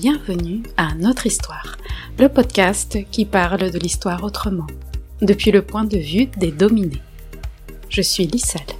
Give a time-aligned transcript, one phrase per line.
[0.00, 1.76] Bienvenue à Notre Histoire,
[2.18, 4.66] le podcast qui parle de l'histoire autrement,
[5.20, 7.02] depuis le point de vue des dominés.
[7.90, 8.79] Je suis Lisselle.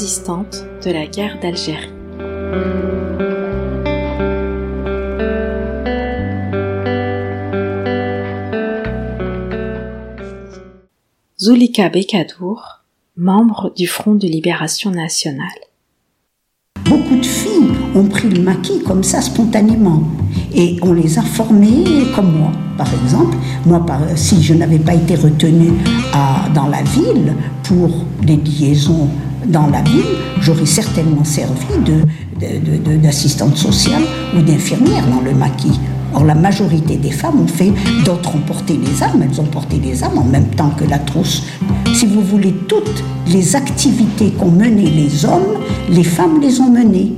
[0.00, 1.90] 000 résistantes de la guerre d'Algérie.
[11.38, 12.82] Zulika Bekadour,
[13.16, 15.48] membre du Front de libération nationale.
[16.86, 20.02] Beaucoup de filles ont pris le maquis comme ça spontanément
[20.54, 22.52] et on les a formées comme moi.
[22.78, 23.84] Par exemple, moi,
[24.16, 25.72] si je n'avais pas été retenue
[26.54, 27.90] dans la ville pour
[28.22, 29.08] des liaisons
[29.46, 30.04] dans la ville,
[30.40, 31.66] j'aurais certainement servi
[33.02, 34.02] d'assistante sociale
[34.36, 35.78] ou d'infirmière dans le maquis.
[36.12, 37.72] Or, la majorité des femmes ont fait,
[38.04, 40.98] d'autres ont porté les armes, elles ont porté les armes en même temps que la
[40.98, 41.44] trousse.
[41.94, 47.12] Si vous voulez, toutes les activités qu'ont menées les hommes, les femmes les ont menées.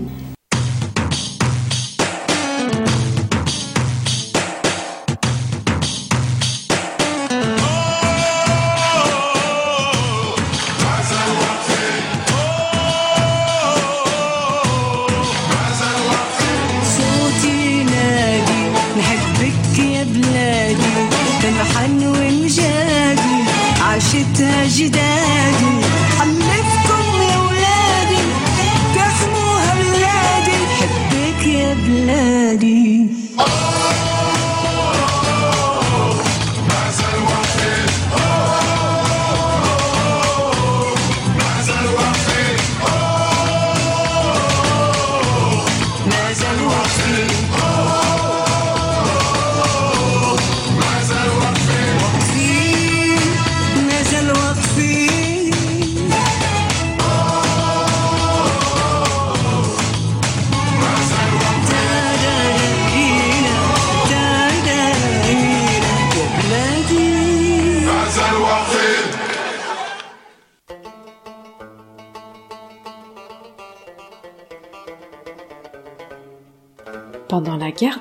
[24.75, 25.12] Pendant la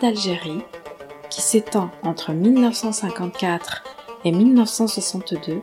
[0.01, 0.61] d'Algérie,
[1.29, 3.83] qui s'étend entre 1954
[4.25, 5.61] et 1962,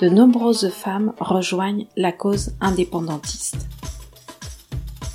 [0.00, 3.68] de nombreuses femmes rejoignent la cause indépendantiste.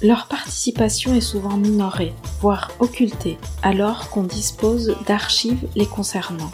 [0.02, 6.52] Leur participation est souvent minorée, voire occultée, alors qu'on dispose d'archives les concernant.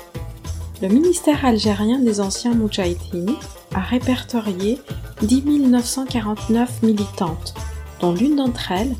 [0.81, 3.35] Le ministère algérien des anciens Moudjahidines
[3.73, 4.79] a répertorié
[5.21, 7.53] 10 949 militantes,
[7.99, 8.95] dont l'une d'entre elles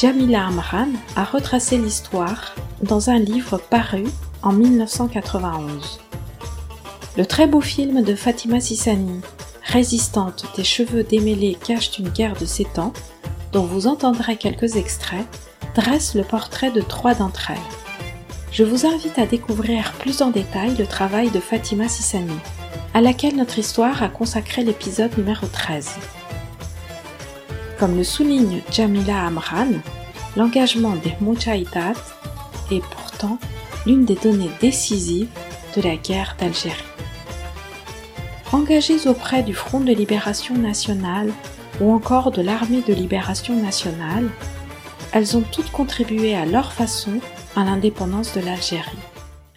[0.00, 4.04] Jamila Amran a retracé l'histoire dans un livre paru
[4.42, 5.98] en 1991.
[7.16, 9.20] Le très beau film de Fatima Sissani,
[9.64, 12.92] Résistante des cheveux démêlés cachent une guerre de sept ans,
[13.50, 15.26] dont vous entendrez quelques extraits,
[15.74, 17.58] dresse le portrait de trois d'entre elles.
[18.52, 22.38] Je vous invite à découvrir plus en détail le travail de Fatima Sissani,
[22.94, 25.90] à laquelle notre histoire a consacré l'épisode numéro 13.
[27.78, 29.68] Comme le souligne Jamila Amran,
[30.36, 31.92] l'engagement des Moudjahidat
[32.72, 33.38] est pourtant
[33.86, 35.28] l'une des données décisives
[35.76, 36.74] de la guerre d'Algérie.
[38.50, 41.32] Engagées auprès du Front de libération nationale
[41.80, 44.28] ou encore de l'Armée de libération nationale,
[45.12, 47.20] elles ont toutes contribué à leur façon
[47.54, 48.98] à l'indépendance de l'Algérie.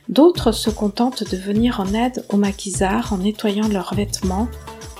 [0.09, 4.47] D'autres se contentent de venir en aide aux maquisards en nettoyant leurs vêtements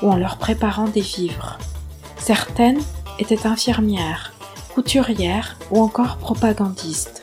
[0.01, 1.59] ou en leur préparant des vivres.
[2.17, 2.81] Certaines
[3.21, 4.33] étaient infirmières,
[4.73, 7.21] couturières ou encore propagandistes.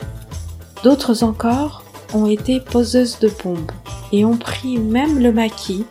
[0.83, 3.71] D'autres encore ont été poseuses de bombes
[4.11, 5.85] et ont pris même le maquis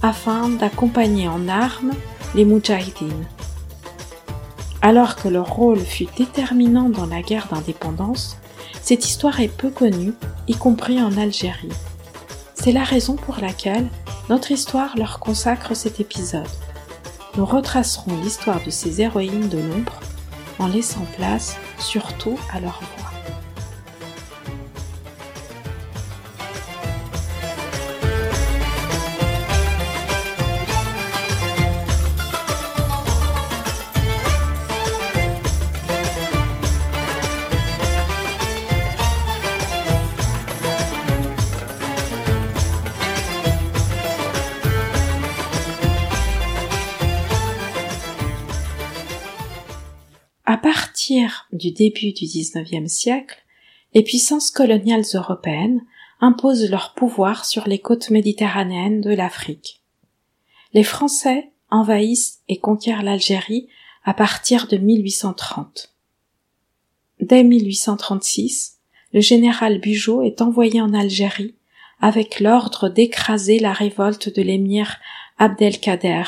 [0.00, 1.92] afin d'accompagner en armes
[2.34, 3.26] les Moudjahidines.
[4.80, 8.36] Alors que leur rôle fut déterminant dans la guerre d'indépendance,
[8.80, 10.12] cette histoire est peu connue,
[10.46, 11.72] y compris en Algérie.
[12.54, 13.88] C'est la raison pour laquelle
[14.30, 16.46] notre histoire leur consacre cet épisode
[17.36, 20.00] nous retracerons l'histoire de ces héroïnes de l'ombre
[20.58, 23.07] en laissant place surtout à leur voix.
[51.52, 53.44] Du début du XIXe siècle,
[53.94, 55.82] les puissances coloniales européennes
[56.20, 59.82] imposent leur pouvoir sur les côtes méditerranéennes de l'Afrique.
[60.74, 63.68] Les Français envahissent et conquièrent l'Algérie
[64.04, 65.94] à partir de 1830.
[67.20, 68.78] Dès 1836,
[69.12, 71.54] le général Bugeaud est envoyé en Algérie
[72.00, 74.98] avec l'ordre d'écraser la révolte de l'émir
[75.38, 76.24] Abdelkader,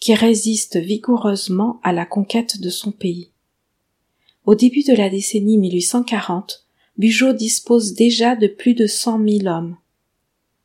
[0.00, 3.33] qui résiste vigoureusement à la conquête de son pays.
[4.46, 6.66] Au début de la décennie 1840,
[6.98, 9.78] Bugeaud dispose déjà de plus de cent mille hommes.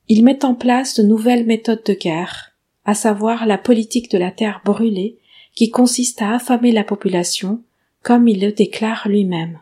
[0.09, 2.51] Il met en place de nouvelles méthodes de guerre,
[2.83, 5.17] à savoir la politique de la terre brûlée,
[5.55, 7.63] qui consiste à affamer la population,
[8.03, 9.59] comme il le déclare lui-même.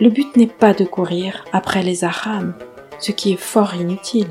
[0.00, 2.54] Le but n'est pas de courir après les Arabes,
[2.98, 4.30] ce qui est fort inutile.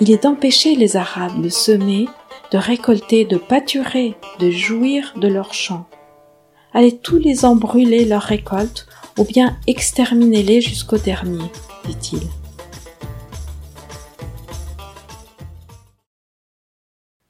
[0.00, 2.08] Il est d'empêcher les Arabes de semer,
[2.54, 5.88] de récolter, de pâturer, de jouir de leurs champs.
[6.72, 8.86] Allez tous les en brûler leurs récoltes,
[9.18, 11.50] ou bien exterminez-les jusqu'au dernier,
[11.84, 12.20] dit-il.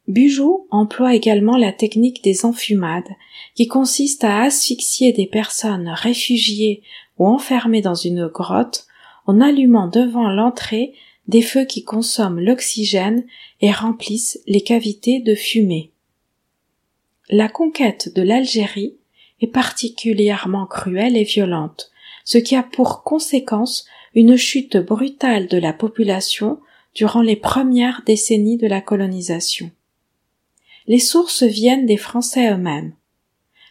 [0.08, 3.08] Bugeaud emploie également la technique des enfumades,
[3.54, 6.82] qui consiste à asphyxier des personnes réfugiées
[7.16, 8.86] ou enfermées dans une grotte
[9.26, 10.92] en allumant devant l'entrée
[11.28, 13.24] des feux qui consomment l'oxygène
[13.60, 15.90] et remplissent les cavités de fumée.
[17.30, 18.94] La conquête de l'Algérie
[19.40, 21.90] est particulièrement cruelle et violente,
[22.24, 26.60] ce qui a pour conséquence une chute brutale de la population
[26.94, 29.70] durant les premières décennies de la colonisation.
[30.86, 32.92] Les sources viennent des Français eux-mêmes.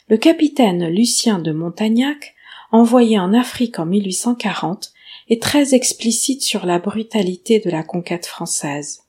[0.10, 2.36] Le capitaine Lucien de Montagnac,
[2.72, 4.93] envoyé en Afrique en 1840,
[5.34, 9.00] est très explicite sur la brutalité de la conquête française.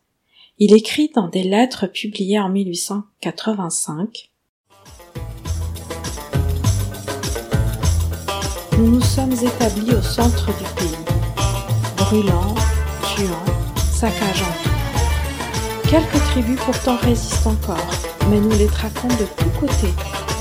[0.58, 4.30] Il écrit dans des lettres publiées en 1885
[8.78, 11.04] Nous nous sommes établis au centre du pays,
[11.98, 12.54] brûlant,
[13.14, 13.44] tuant,
[13.92, 14.56] saccageant.
[15.90, 17.90] Quelques tribus pourtant résistent encore,
[18.30, 19.94] mais nous les traquons de tous côtés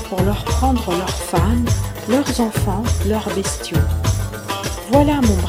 [0.08, 1.66] pour leur prendre leurs femmes,
[2.08, 3.76] leurs enfants, leurs bestiaux.
[4.90, 5.43] Voilà, mon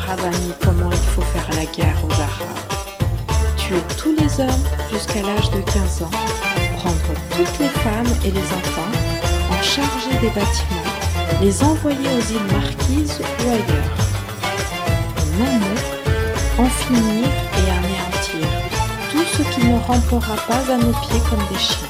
[0.61, 3.57] comment il faut faire la guerre aux Arabes.
[3.57, 6.11] Tuer tous les hommes jusqu'à l'âge de 15 ans,
[6.77, 6.95] prendre
[7.31, 8.91] toutes les femmes et les enfants,
[9.49, 13.95] en charger des bâtiments, les envoyer aux îles Marquises ou ailleurs.
[15.17, 17.27] En un en finir
[17.57, 18.47] et anéantir
[19.11, 21.89] tout ce qui ne rampera pas à nos pieds comme des chiens.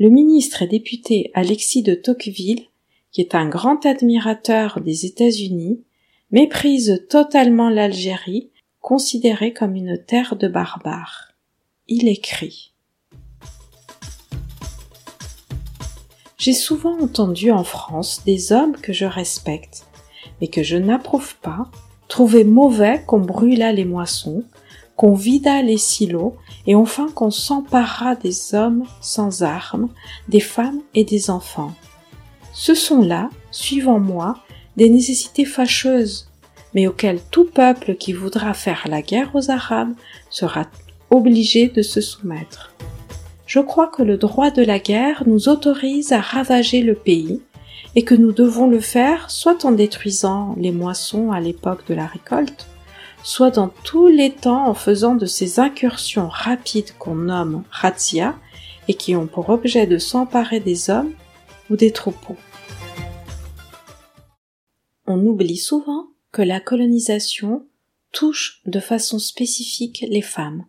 [0.00, 2.70] Le ministre et député Alexis de Tocqueville
[3.12, 5.82] qui est un grand admirateur des États-Unis,
[6.30, 11.32] méprise totalement l'Algérie, considérée comme une terre de barbares.
[11.88, 12.72] Il écrit
[16.38, 19.86] J'ai souvent entendu en France des hommes que je respecte,
[20.40, 21.70] mais que je n'approuve pas,
[22.08, 24.44] trouver mauvais qu'on brûlât les moissons,
[24.96, 26.36] qu'on vidât les silos,
[26.66, 29.90] et enfin qu'on s'emparât des hommes sans armes,
[30.28, 31.72] des femmes et des enfants.
[32.62, 34.36] Ce sont là, suivant moi,
[34.76, 36.28] des nécessités fâcheuses,
[36.74, 39.94] mais auxquelles tout peuple qui voudra faire la guerre aux Arabes
[40.28, 40.66] sera
[41.08, 42.74] obligé de se soumettre.
[43.46, 47.40] Je crois que le droit de la guerre nous autorise à ravager le pays,
[47.96, 52.04] et que nous devons le faire soit en détruisant les moissons à l'époque de la
[52.04, 52.66] récolte,
[53.22, 58.34] soit dans tous les temps en faisant de ces incursions rapides qu'on nomme razzia
[58.86, 61.12] et qui ont pour objet de s'emparer des hommes
[61.70, 62.36] ou des troupeaux.
[65.12, 67.66] On oublie souvent que la colonisation
[68.12, 70.66] touche de façon spécifique les femmes.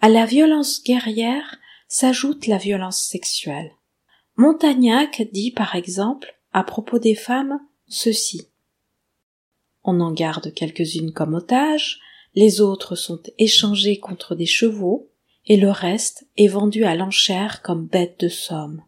[0.00, 3.72] À la violence guerrière s'ajoute la violence sexuelle.
[4.36, 8.48] Montagnac dit par exemple à propos des femmes ceci.
[9.82, 12.00] On en garde quelques-unes comme otages,
[12.34, 15.10] les autres sont échangées contre des chevaux,
[15.44, 18.82] et le reste est vendu à l'enchère comme bêtes de somme.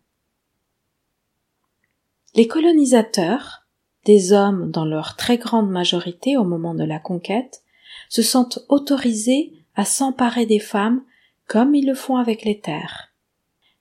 [2.35, 3.66] Les colonisateurs,
[4.07, 7.63] des hommes dans leur très grande majorité au moment de la conquête,
[8.09, 11.03] se sentent autorisés à s'emparer des femmes
[11.49, 13.13] comme ils le font avec les terres.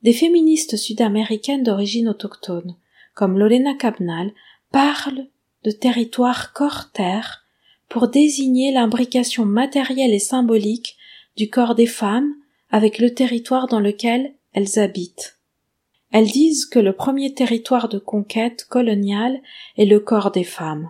[0.02, 2.76] Des féministes sud-américaines d'origine autochtone,
[3.14, 4.32] comme Lorena Cabnal,
[4.72, 5.28] parlent
[5.64, 7.46] de territoire corps-terre
[7.88, 10.98] pour désigner l'imbrication matérielle et symbolique
[11.38, 12.34] du corps des femmes
[12.72, 15.38] avec le territoire dans lequel elles habitent.
[16.18, 19.42] Elles disent que le premier territoire de conquête coloniale
[19.76, 20.90] est le corps des femmes.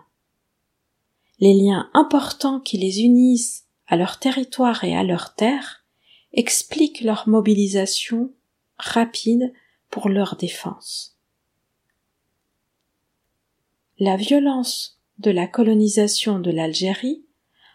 [1.39, 5.83] Les liens importants qui les unissent à leur territoire et à leur terre
[6.31, 8.33] expliquent leur mobilisation
[8.77, 9.51] rapide
[9.89, 11.17] pour leur défense.
[13.97, 17.25] La violence de la colonisation de l'Algérie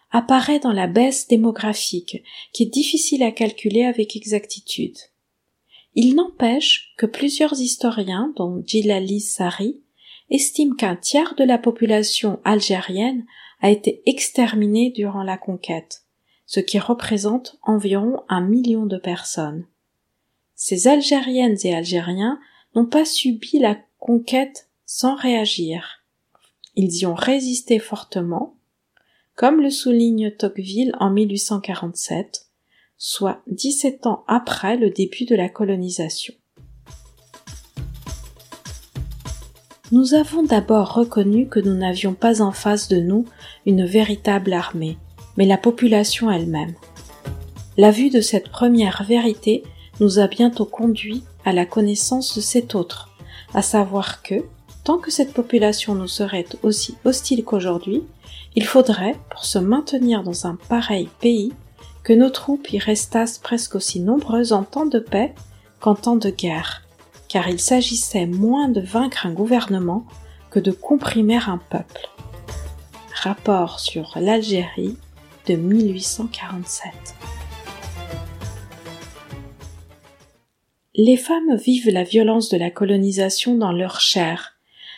[0.09, 5.10] apparaît dans la baisse démographique qui est difficile à calculer avec exactitude.
[5.93, 9.81] Il n'empêche que plusieurs historiens, dont Gilali Sari,
[10.29, 13.25] estiment qu'un tiers de la population algérienne
[13.59, 16.03] a été exterminée durant la conquête,
[16.45, 19.65] ce qui représente environ un million de personnes.
[20.55, 22.39] Ces Algériennes et Algériens
[22.75, 26.03] n'ont pas subi la conquête sans réagir.
[26.75, 28.55] Ils y ont résisté fortement,
[29.35, 32.50] comme le souligne Tocqueville en 1847,
[33.03, 36.35] soit 17 ans après le début de la colonisation.
[39.91, 43.25] Nous avons d'abord reconnu que nous n'avions pas en face de nous
[43.65, 44.99] une véritable armée,
[45.35, 46.75] mais la population elle-même.
[47.75, 49.63] La vue de cette première vérité
[49.99, 53.09] nous a bientôt conduit à la connaissance de cette autre,
[53.55, 54.45] à savoir que,
[54.83, 58.03] tant que cette population nous serait aussi hostile qu'aujourd'hui,
[58.55, 61.51] il faudrait, pour se maintenir dans un pareil pays,
[62.03, 65.33] que nos troupes y restassent presque aussi nombreuses en temps de paix
[65.79, 66.83] qu'en temps de guerre,
[67.27, 70.05] car il s'agissait moins de vaincre un gouvernement
[70.49, 72.09] que de comprimer un peuple.
[73.13, 74.97] Rapport sur l'Algérie
[75.47, 76.91] de 1847.
[80.95, 84.53] Les femmes vivent la violence de la colonisation dans leur chair,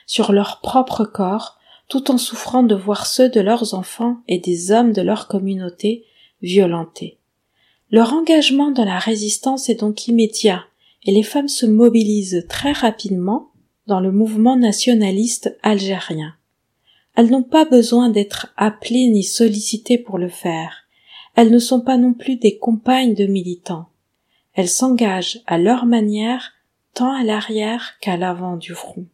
[0.06, 4.72] sur leur propre corps, tout en souffrant de voir ceux de leurs enfants et des
[4.72, 6.06] hommes de leur communauté
[6.44, 7.18] violentés.
[7.90, 10.66] Leur engagement dans la résistance est donc immédiat,
[11.06, 13.50] et les femmes se mobilisent très rapidement
[13.88, 16.36] dans le mouvement nationaliste algérien.
[17.16, 20.88] Elles n'ont pas besoin d'être appelées ni sollicitées pour le faire.
[21.36, 23.90] Elles ne sont pas non plus des compagnes de militants.
[24.54, 26.54] Elles s'engagent à leur manière
[26.94, 29.06] tant à l'arrière qu'à l'avant du front.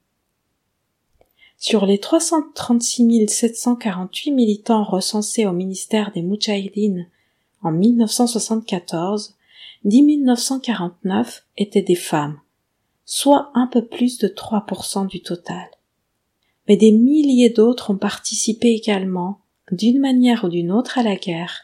[1.58, 7.08] Sur les 336 748 militants recensés au ministère des Moudjahidines
[7.62, 9.36] en 1974,
[9.86, 12.40] 10 949 étaient des femmes,
[13.06, 15.68] soit un peu plus de 3% du total.
[16.68, 19.40] Mais des milliers d'autres ont participé également,
[19.72, 21.62] d'une manière ou d'une autre, à la guerre,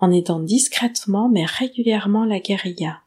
[0.00, 3.00] en aidant discrètement mais régulièrement la guérilla.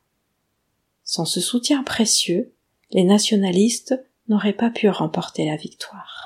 [1.03, 2.53] Sans ce soutien précieux,
[2.91, 3.95] les nationalistes
[4.27, 6.16] n'auraient pas pu remporter la victoire.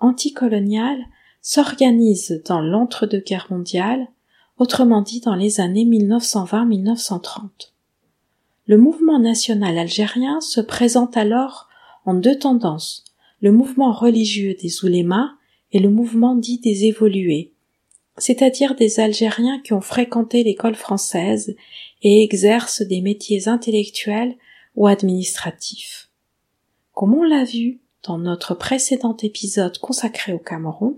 [0.00, 1.04] Anticoloniale
[1.40, 4.08] s'organise dans l'entre-deux-guerres mondiales,
[4.58, 7.72] autrement dit dans les années 1920-1930.
[8.66, 11.68] Le mouvement national algérien se présente alors
[12.04, 13.04] en deux tendances,
[13.40, 15.30] le mouvement religieux des oulémas
[15.72, 17.52] et le mouvement dit des évolués,
[18.16, 21.54] c'est-à-dire des Algériens qui ont fréquenté l'école française
[22.02, 24.36] et exercent des métiers intellectuels
[24.74, 26.10] ou administratifs.
[26.92, 30.96] Comme on l'a vu, dans notre précédent épisode consacré au Cameroun,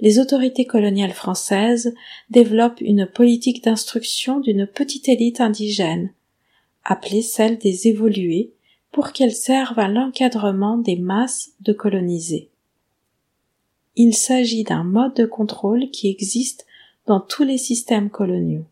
[0.00, 1.94] les autorités coloniales françaises
[2.30, 6.12] développent une politique d'instruction d'une petite élite indigène,
[6.84, 8.52] appelée celle des évolués,
[8.90, 12.50] pour qu'elle serve à l'encadrement des masses de colonisés.
[13.96, 16.66] Il s'agit d'un mode de contrôle qui existe
[17.06, 18.66] dans tous les systèmes coloniaux.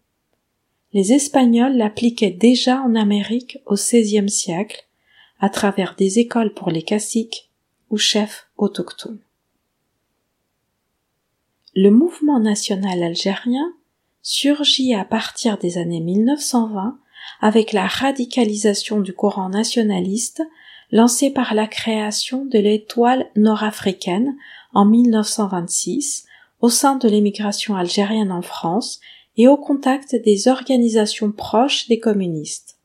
[0.92, 4.86] Les Espagnols l'appliquaient déjà en Amérique au XVIe siècle,
[5.40, 7.51] à travers des écoles pour les caciques
[7.92, 9.20] ou chefs autochtones.
[11.74, 13.72] Le mouvement national algérien
[14.22, 16.98] surgit à partir des années 1920
[17.40, 20.42] avec la radicalisation du courant nationaliste
[20.90, 24.36] lancé par la création de l'étoile nord-africaine
[24.74, 26.26] en 1926
[26.60, 29.00] au sein de l'émigration algérienne en France
[29.36, 32.78] et au contact des organisations proches des communistes.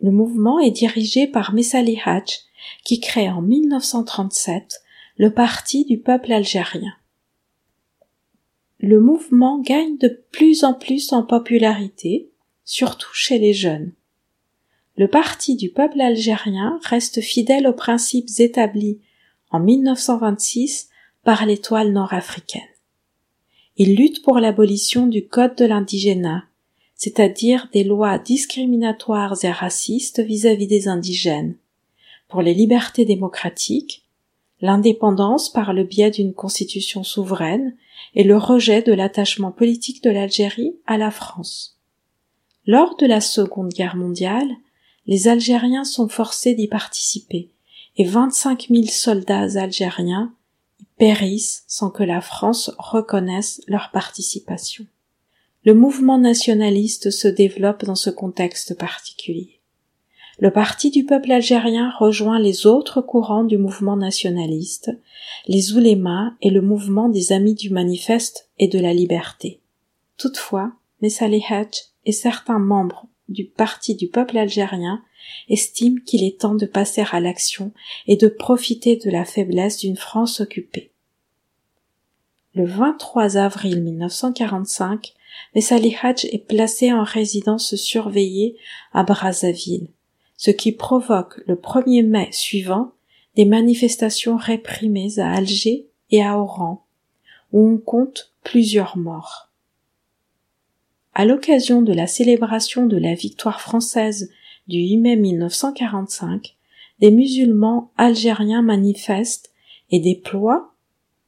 [0.00, 2.40] Le mouvement est dirigé par Messali Hadj,
[2.84, 4.82] qui crée en 1937
[5.16, 6.92] le Parti du peuple algérien.
[8.80, 12.30] Le mouvement gagne de plus en plus en popularité,
[12.64, 13.92] surtout chez les jeunes.
[14.96, 19.00] Le Parti du peuple algérien reste fidèle aux principes établis
[19.50, 20.88] en 1926
[21.22, 22.62] par l'étoile nord-africaine.
[23.76, 26.44] Il lutte pour l'abolition du code de l'indigénat,
[26.94, 31.56] c'est-à-dire des lois discriminatoires et racistes vis-à-vis des indigènes,
[32.34, 34.02] pour les libertés démocratiques,
[34.60, 37.76] l'indépendance par le biais d'une constitution souveraine
[38.16, 41.78] et le rejet de l'attachement politique de l'Algérie à la France.
[42.66, 44.50] Lors de la Seconde Guerre mondiale,
[45.06, 47.50] les Algériens sont forcés d'y participer
[47.98, 50.34] et 25 000 soldats algériens
[50.98, 54.84] périssent sans que la France reconnaisse leur participation.
[55.62, 59.53] Le mouvement nationaliste se développe dans ce contexte particulier.
[60.38, 64.90] Le Parti du peuple algérien rejoint les autres courants du mouvement nationaliste,
[65.46, 69.60] les oulémas et le mouvement des Amis du Manifeste et de la Liberté.
[70.16, 70.72] Toutefois,
[71.02, 75.02] Messali Hadj et certains membres du Parti du peuple algérien
[75.48, 77.72] estime qu'il est temps de passer à l'action
[78.06, 80.90] et de profiter de la faiblesse d'une France occupée.
[82.54, 85.14] Le 23 avril 1945,
[85.54, 88.56] Messali Hadj est placé en résidence surveillée
[88.92, 89.88] à Brazzaville,
[90.36, 92.92] ce qui provoque le 1er mai suivant
[93.36, 96.84] des manifestations réprimées à Alger et à Oran,
[97.52, 99.50] où on compte plusieurs morts.
[101.14, 104.30] À l'occasion de la célébration de la victoire française
[104.66, 106.56] du 8 mai 1945,
[107.00, 109.52] des musulmans algériens manifestent
[109.90, 110.72] et déploient,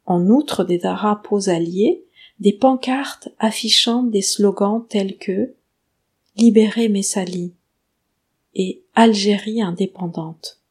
[0.05, 2.05] en outre des drapeaux alliés,
[2.39, 5.55] des pancartes affichant des slogans tels que
[6.37, 7.55] Libérez Messali
[8.55, 10.63] et Algérie indépendante.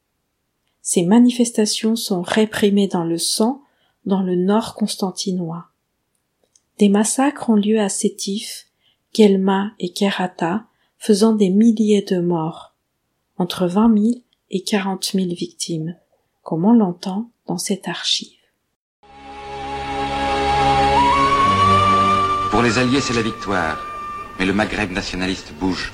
[0.82, 3.62] Ces manifestations sont réprimées dans le sang
[4.04, 5.66] dans le nord constantinois.
[6.80, 8.66] Des massacres ont lieu à Sétif,
[9.12, 10.64] Kelma et Kerata,
[10.98, 12.74] faisant des milliers de morts,
[13.38, 15.96] entre vingt mille et quarante mille victimes,
[16.42, 18.40] comme on l'entend dans cette archive.
[22.50, 23.78] Pour les Alliés, c'est la victoire,
[24.40, 25.92] mais le Maghreb nationaliste bouge.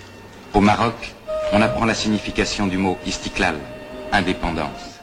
[0.55, 1.15] Au Maroc,
[1.53, 3.57] on apprend la signification du mot istiklal,
[4.11, 5.01] indépendance.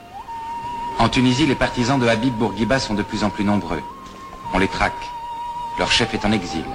[0.98, 3.82] En Tunisie, les partisans de Habib Bourguiba sont de plus en plus nombreux.
[4.54, 4.92] On les traque.
[5.78, 6.66] Leur chef est en exil.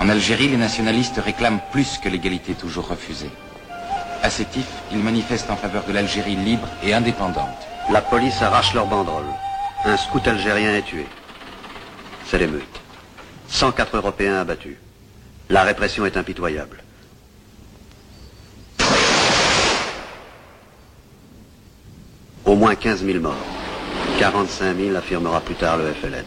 [0.00, 3.30] En Algérie, les nationalistes réclament plus que l'égalité toujours refusée.
[4.22, 7.66] À Sétif, ils manifestent en faveur de l'Algérie libre et indépendante.
[7.90, 9.24] La police arrache leur banderole.
[9.84, 11.06] Un scout algérien est tué.
[12.26, 12.80] C'est l'émeute.
[13.48, 14.76] 104 Européens abattus.
[15.48, 16.82] La répression est impitoyable.
[22.50, 23.32] Au moins 15 000 morts.
[24.18, 26.24] 45 000 affirmera plus tard le FLN.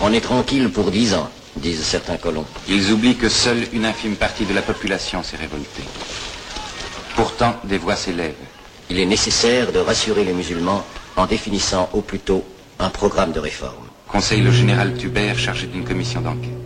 [0.00, 2.44] On est tranquille pour dix ans, disent certains colons.
[2.68, 5.82] Ils oublient que seule une infime partie de la population s'est révoltée.
[7.16, 8.32] Pourtant, des voix s'élèvent.
[8.90, 10.84] Il est nécessaire de rassurer les musulmans
[11.16, 12.44] en définissant au plus tôt
[12.78, 13.88] un programme de réforme.
[14.06, 16.65] Conseille le général Tubert chargé d'une commission d'enquête.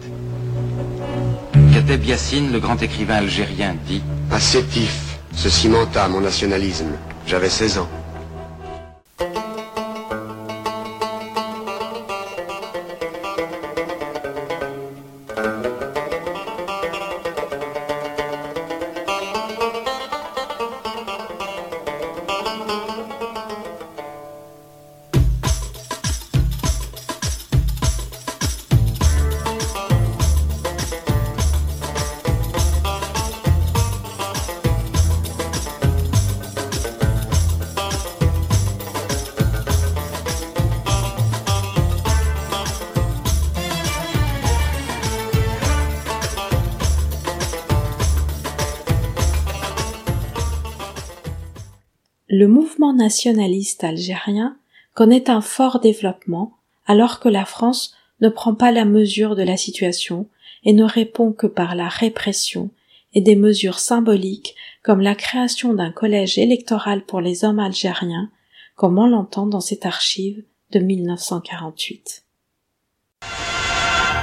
[1.72, 4.02] Kateb Yassine, le grand écrivain algérien, dit
[4.32, 6.92] À Sétif, ce cimenta mon nationalisme.
[7.26, 7.88] J'avais 16 ans.
[53.00, 54.56] Nationaliste algérien
[54.94, 56.52] connaît un fort développement
[56.86, 60.26] alors que la France ne prend pas la mesure de la situation
[60.64, 62.70] et ne répond que par la répression
[63.14, 68.30] et des mesures symboliques comme la création d'un collège électoral pour les hommes algériens,
[68.76, 72.24] comme on l'entend dans cette archive de 1948.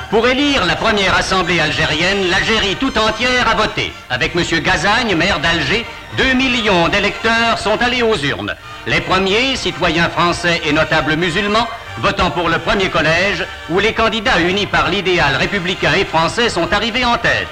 [0.10, 3.92] Pour élire la première assemblée algérienne, l'Algérie tout entière a voté.
[4.10, 4.44] Avec M.
[4.64, 8.56] Gazagne, maire d'Alger, 2 millions d'électeurs sont allés aux urnes.
[8.86, 11.68] Les premiers, citoyens français et notables musulmans,
[11.98, 16.72] votant pour le premier collège, où les candidats unis par l'idéal républicain et français sont
[16.72, 17.48] arrivés en tête.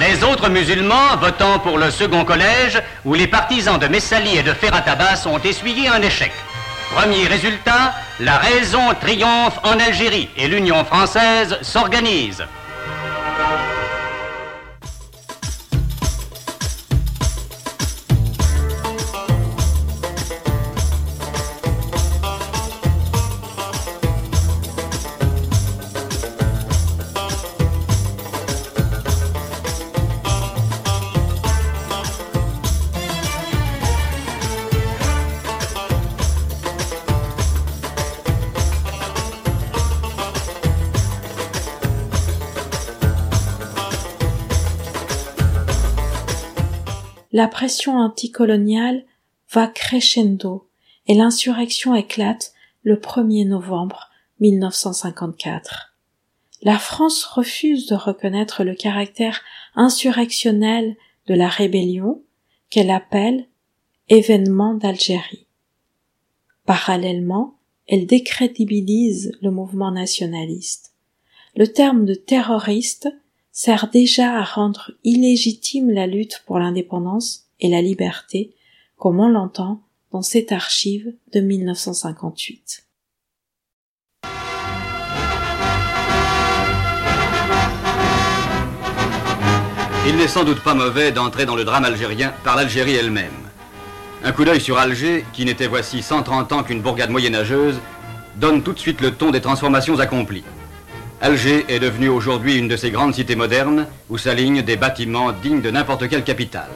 [0.00, 4.52] Les autres musulmans votant pour le second collège, où les partisans de Messali et de
[4.52, 6.32] Ferrat Abbas ont essuyé un échec.
[6.94, 12.44] Premier résultat, la raison triomphe en Algérie et l'Union française s'organise.
[47.36, 49.04] La pression anticoloniale
[49.52, 50.70] va crescendo
[51.06, 54.08] et l'insurrection éclate le 1er novembre
[54.40, 55.94] 1954.
[56.62, 59.42] La France refuse de reconnaître le caractère
[59.74, 60.96] insurrectionnel
[61.26, 62.22] de la rébellion
[62.70, 63.46] qu'elle appelle
[64.08, 65.46] événement d'Algérie.
[66.64, 70.94] Parallèlement, elle décrédibilise le mouvement nationaliste.
[71.54, 73.10] Le terme de terroriste
[73.56, 78.54] sert déjà à rendre illégitime la lutte pour l'indépendance et la liberté,
[78.98, 79.80] comme on l'entend
[80.12, 82.84] dans cette archive de 1958.
[90.06, 93.32] Il n'est sans doute pas mauvais d'entrer dans le drame algérien par l'Algérie elle-même.
[94.22, 97.80] Un coup d'œil sur Alger, qui n'était voici 130 ans qu'une bourgade moyenâgeuse,
[98.36, 100.44] donne tout de suite le ton des transformations accomplies.
[101.22, 105.62] Alger est devenue aujourd'hui une de ces grandes cités modernes où s'alignent des bâtiments dignes
[105.62, 106.68] de n'importe quelle capitale.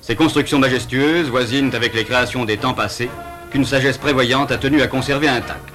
[0.00, 3.10] Ces constructions majestueuses voisinent avec les créations des temps passés
[3.50, 5.72] qu'une sagesse prévoyante a tenu à conserver intactes.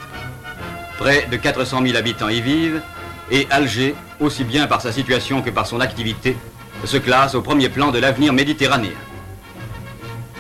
[0.98, 2.82] Près de 400 000 habitants y vivent
[3.30, 6.36] et Alger, aussi bien par sa situation que par son activité,
[6.86, 8.92] se classe au premier plan de l'avenir méditerranéen.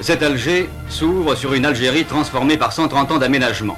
[0.02, 3.78] Cet Alger s'ouvre sur une Algérie transformée par 130 ans d'aménagement.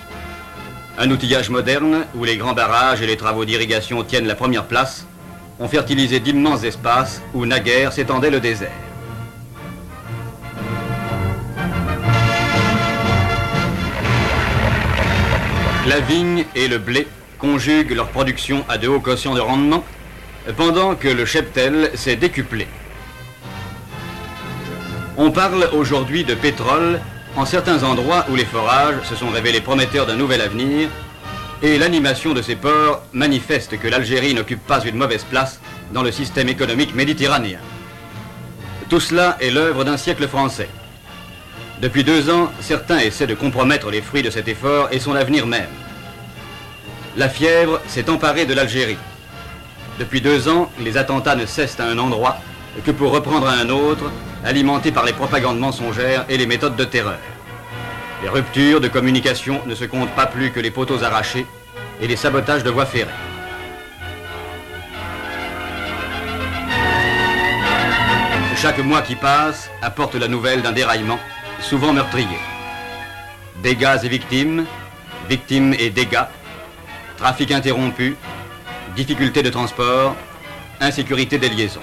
[0.98, 5.06] Un outillage moderne, où les grands barrages et les travaux d'irrigation tiennent la première place,
[5.60, 8.72] ont fertilisé d'immenses espaces où naguère s'étendait le désert.
[15.86, 17.08] La vigne et le blé
[17.40, 19.84] conjuguent leur production à de hauts quotients de rendement,
[20.56, 22.68] pendant que le cheptel s'est décuplé.
[25.18, 27.02] On parle aujourd'hui de pétrole
[27.36, 30.89] en certains endroits où les forages se sont révélés prometteurs d'un nouvel avenir,
[31.62, 35.60] et l'animation de ces ports manifeste que l'Algérie n'occupe pas une mauvaise place
[35.91, 37.60] dans le système économique méditerranéen.
[38.89, 40.69] Tout cela est l'œuvre d'un siècle français.
[41.82, 45.45] Depuis deux ans, certains essaient de compromettre les fruits de cet effort et son avenir
[45.48, 45.69] même.
[47.17, 48.98] La fièvre s'est emparée de l'Algérie.
[50.00, 52.38] Depuis deux ans, les attentats ne cessent à un endroit
[52.86, 54.12] que pour reprendre à un autre,
[54.46, 57.20] alimentés par les propagandes mensongères et les méthodes de terreur.
[58.24, 61.46] Les ruptures de communication ne se comptent pas plus que les poteaux arrachés
[62.02, 63.12] et les sabotages de voies ferrées.
[68.56, 71.20] Chaque mois qui passe apporte la nouvelle d'un déraillement,
[71.60, 72.40] souvent meurtrier.
[73.62, 74.66] Dégâts et victimes,
[75.30, 76.26] victimes et dégâts,
[77.18, 78.16] trafic interrompu,
[78.96, 80.16] difficultés de transport,
[80.80, 81.82] insécurité des liaisons.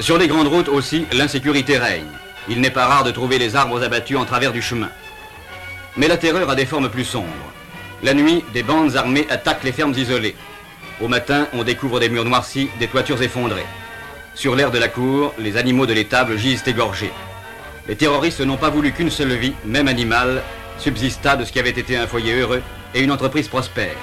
[0.00, 2.06] Sur les grandes routes aussi, l'insécurité règne.
[2.48, 4.90] Il n'est pas rare de trouver les arbres abattus en travers du chemin.
[5.96, 7.52] Mais la terreur a des formes plus sombres.
[8.04, 10.36] La nuit, des bandes armées attaquent les fermes isolées.
[11.00, 13.66] Au matin, on découvre des murs noircis, des toitures effondrées.
[14.36, 17.12] Sur l'air de la cour, les animaux de l'étable gisent égorgés.
[17.88, 20.42] Les terroristes n'ont pas voulu qu'une seule vie, même animale,
[20.78, 22.62] subsista de ce qui avait été un foyer heureux
[22.94, 23.96] et une entreprise prospère.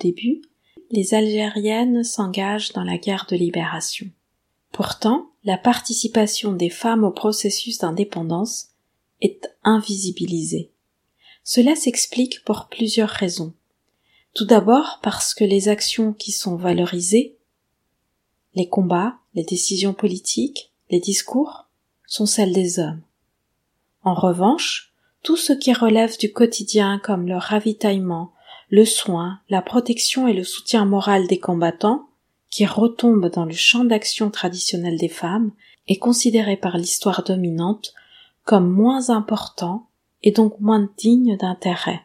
[0.00, 0.42] Début,
[0.90, 4.08] les Algériennes s'engagent dans la guerre de libération.
[4.72, 8.68] Pourtant, la participation des femmes au processus d'indépendance
[9.20, 10.70] est invisibilisée.
[11.44, 13.54] Cela s'explique pour plusieurs raisons.
[14.34, 17.36] Tout d'abord parce que les actions qui sont valorisées,
[18.54, 21.66] les combats, les décisions politiques, les discours,
[22.06, 23.02] sont celles des hommes.
[24.02, 28.32] En revanche, tout ce qui relève du quotidien comme le ravitaillement,
[28.70, 32.08] le soin, la protection et le soutien moral des combattants,
[32.50, 35.52] qui retombe dans le champ d'action traditionnel des femmes,
[35.88, 37.94] est considéré par l'histoire dominante
[38.44, 39.86] comme moins important
[40.22, 42.02] et donc moins digne d'intérêt.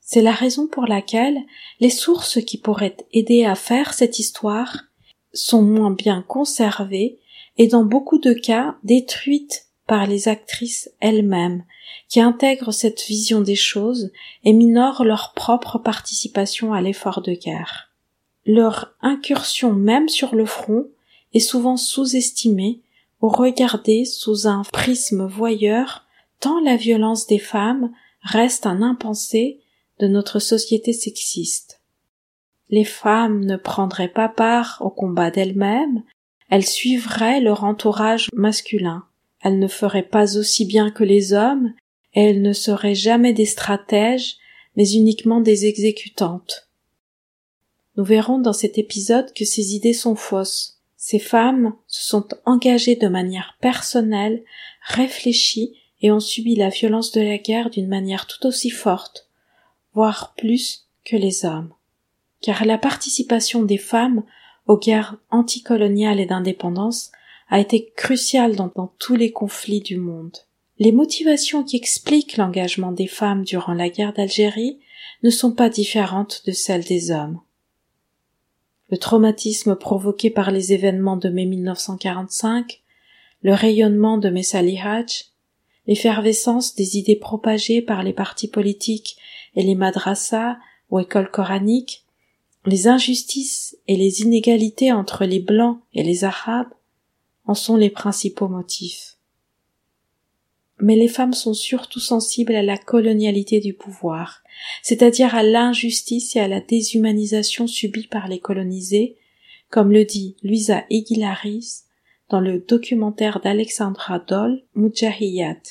[0.00, 1.38] C'est la raison pour laquelle
[1.80, 4.84] les sources qui pourraient aider à faire cette histoire
[5.32, 7.18] sont moins bien conservées
[7.58, 11.64] et dans beaucoup de cas détruites par les actrices elles-mêmes
[12.08, 14.12] qui intègrent cette vision des choses
[14.44, 17.90] et minorent leur propre participation à l'effort de guerre.
[18.44, 20.86] Leur incursion même sur le front
[21.32, 22.80] est souvent sous-estimée
[23.20, 26.06] ou regardée sous un prisme voyeur
[26.40, 29.60] tant la violence des femmes reste un impensé
[29.98, 31.80] de notre société sexiste.
[32.68, 36.02] Les femmes ne prendraient pas part au combat d'elles-mêmes,
[36.50, 39.04] elles suivraient leur entourage masculin.
[39.46, 41.72] Elles ne feraient pas aussi bien que les hommes,
[42.14, 44.38] et elles ne seraient jamais des stratèges,
[44.74, 46.68] mais uniquement des exécutantes.
[47.96, 50.80] Nous verrons dans cet épisode que ces idées sont fausses.
[50.96, 54.42] Ces femmes se sont engagées de manière personnelle,
[54.84, 59.28] réfléchie et ont subi la violence de la guerre d'une manière tout aussi forte,
[59.94, 61.72] voire plus que les hommes.
[62.40, 64.24] Car la participation des femmes
[64.66, 67.12] aux guerres anticoloniales et d'indépendance
[67.48, 70.36] a été cruciale dans, tous les conflits du monde.
[70.78, 74.78] Les motivations qui expliquent l'engagement des femmes durant la guerre d'Algérie
[75.22, 77.40] ne sont pas différentes de celles des hommes.
[78.90, 82.82] Le traumatisme provoqué par les événements de mai 1945,
[83.42, 85.26] le rayonnement de Messali Hadj,
[85.86, 89.16] l'effervescence des idées propagées par les partis politiques
[89.54, 90.56] et les madrassas
[90.90, 92.04] ou écoles coraniques,
[92.64, 96.72] les injustices et les inégalités entre les blancs et les arabes
[97.46, 99.16] en sont les principaux motifs.
[100.78, 104.42] Mais les femmes sont surtout sensibles à la colonialité du pouvoir,
[104.82, 109.16] c'est-à-dire à, l'injustice et à la déshumanisation subie par les colonisés,
[109.70, 111.82] comme le dit Luisa Iguilaris
[112.28, 115.62] dans le documentaire d'Alexandra Doll, Mujahiyat.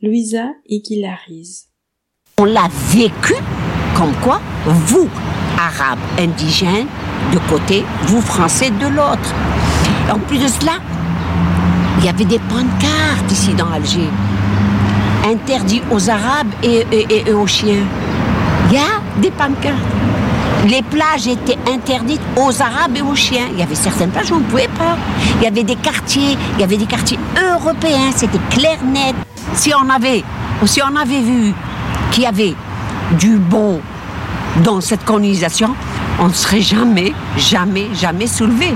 [0.00, 1.66] Luisa Iguilaris.
[2.38, 3.34] On l'a vécu
[3.96, 5.08] comme quoi vous,
[5.58, 6.88] arabes, indigènes,
[7.32, 9.34] de côté, vous, français, de l'autre.
[10.12, 10.72] En plus de cela,
[11.98, 14.10] il y avait des pancartes ici dans Alger,
[15.24, 17.86] interdits aux arabes et aux chiens.
[18.68, 19.78] Il y a des pancartes.
[20.68, 23.46] Les plages étaient interdites aux arabes et aux chiens.
[23.52, 24.98] Il y avait certaines plages où on ne pouvait pas.
[25.38, 27.18] Il y avait des quartiers, il y avait des quartiers
[27.54, 29.14] européens, c'était clair net.
[29.54, 30.22] Si on avait,
[30.66, 31.54] si on avait vu
[32.10, 32.54] qu'il y avait
[33.18, 33.80] du bon
[34.62, 35.74] dans cette colonisation,
[36.20, 38.74] on ne serait jamais, jamais, jamais soulevé.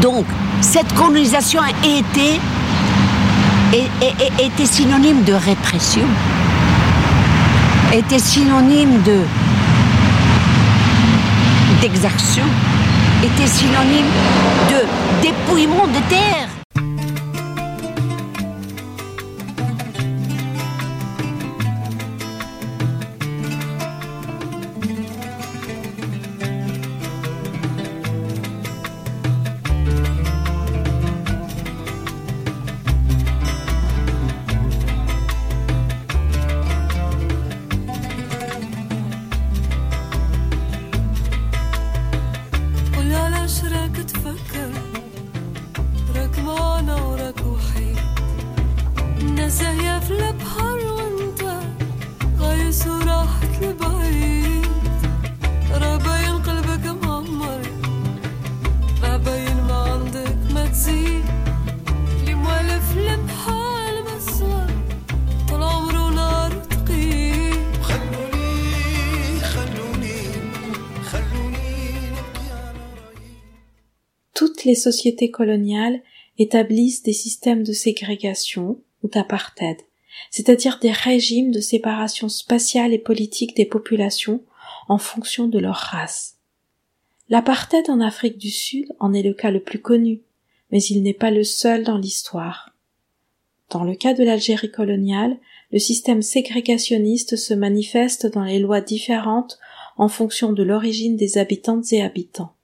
[0.00, 0.24] Donc,
[0.60, 2.38] cette colonisation est-
[4.46, 6.06] était synonyme de répression,
[7.92, 9.20] était synonyme de
[11.80, 12.44] d'exaction,
[13.22, 14.06] était synonyme
[14.70, 16.47] de dépouillement de terre.
[74.34, 76.00] Toutes les sociétés coloniales
[76.38, 79.78] établissent des systèmes de ségrégation ou d'apartheid,
[80.30, 84.42] c'est-à-dire des régimes de séparation spatiale et politique des populations
[84.88, 86.36] en fonction de leur race.
[87.28, 90.22] L'apartheid en Afrique du Sud en est le cas le plus connu,
[90.70, 92.74] mais il n'est pas le seul dans l'histoire.
[93.70, 95.36] Dans le cas de l'Algérie coloniale,
[95.70, 99.58] le système ségrégationniste se manifeste dans les lois différentes
[99.98, 102.54] en fonction de l'origine des habitantes et habitants.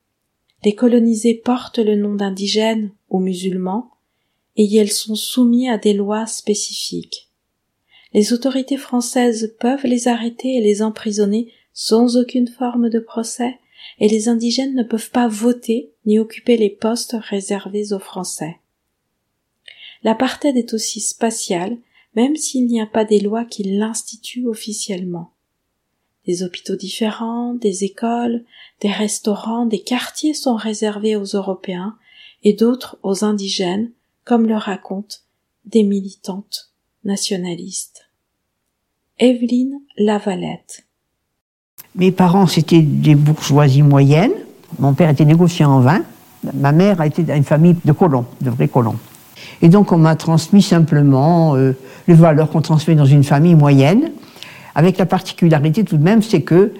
[0.65, 3.91] Les colonisés portent le nom d'indigènes ou musulmans,
[4.57, 7.29] et elles sont soumis à des lois spécifiques.
[8.15, 13.59] Les autorités françaises peuvent les arrêter et les emprisonner sans aucune forme de procès,
[13.99, 18.61] et les indigènes ne peuvent pas voter ni occuper les postes réservés aux Français.
[20.05, 21.77] L'apartheid est aussi spatial,
[22.15, 25.33] même s'il n'y a pas des lois qui l'instituent officiellement.
[26.25, 28.45] Des hôpitaux différents, des écoles,
[28.81, 31.99] des restaurants, des quartiers sont réservés aux Européens
[32.45, 33.91] et d'autres aux indigènes,
[34.25, 35.17] comme le racontent
[35.65, 36.71] des militantes
[37.05, 38.04] nationalistes.
[39.19, 40.85] Evelyne Lavalette
[41.97, 44.33] mes parents, c'était des bourgeoisies moyennes.
[44.79, 46.01] Mon père était négociant en vin.
[46.55, 48.97] Ma mère a été d'une famille de colons, de vrais colons.
[49.63, 51.73] Et donc, on m'a transmis simplement euh,
[52.09, 54.11] les valeurs qu'on transmet dans une famille moyenne,
[54.75, 56.73] avec la particularité tout de même, c'est que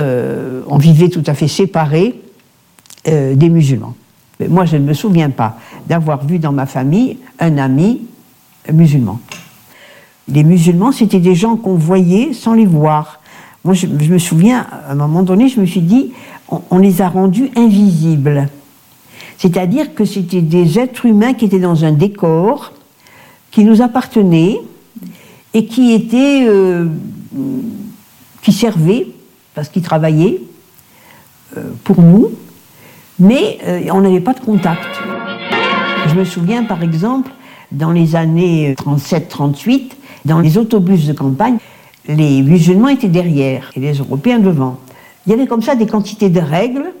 [0.00, 2.20] euh, on vivait tout à fait séparés
[3.06, 3.94] euh, des musulmans.
[4.40, 8.02] Mais moi, je ne me souviens pas d'avoir vu dans ma famille un ami
[8.72, 9.20] musulman.
[10.28, 13.20] Les musulmans, c'était des gens qu'on voyait sans les voir.
[13.64, 16.12] Moi, je, me souviens, à un moment donné, je me suis dit,
[16.70, 18.48] on, les a rendus invisibles.
[19.38, 22.72] C'est-à-dire que c'était des êtres humains qui étaient dans un décor,
[23.50, 24.60] qui nous appartenait
[25.54, 26.86] et qui étaient, euh,
[28.42, 29.06] qui servaient,
[29.54, 30.40] parce qu'ils travaillaient
[31.56, 32.30] euh, pour nous,
[33.18, 34.88] mais euh, on n'avait pas de contact.
[36.06, 37.30] Je me souviens, par exemple,
[37.72, 39.92] dans les années 37-38,
[40.28, 41.58] dans les autobus de campagne,
[42.06, 44.78] les musulmans étaient derrière et les Européens devant.
[45.26, 46.92] Il y avait comme ça des quantités de règles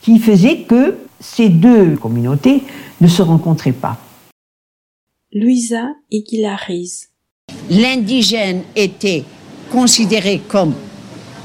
[0.00, 2.62] qui faisaient que ces deux communautés
[3.00, 3.98] ne se rencontraient pas.
[5.32, 7.10] Louisa Iguilariz.
[7.70, 9.24] L'indigène était
[9.70, 10.74] considéré comme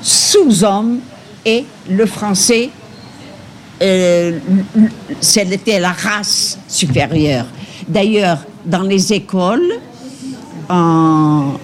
[0.02, 1.00] sous-homme
[1.46, 2.70] et le français,
[3.82, 4.40] euh,
[5.22, 7.46] c'était la race supérieure.
[7.88, 9.72] D'ailleurs, dans les écoles,
[10.70, 11.58] on,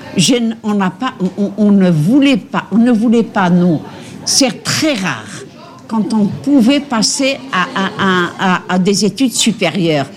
[0.99, 1.13] pas,
[1.57, 3.81] on, ne voulait pas, on ne voulait pas, nous.
[4.25, 5.43] C'est très rare
[5.87, 10.07] quand on pouvait passer à, des études supérieures.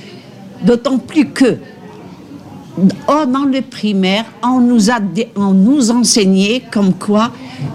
[0.64, 1.58] D'autant plus que
[3.08, 4.98] oh, dans le primaire, on nous, a,
[5.36, 7.30] nous enseignait comme quoi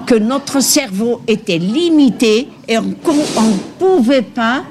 [0.05, 4.63] que notre cerveau était limité et on ne pouvait pas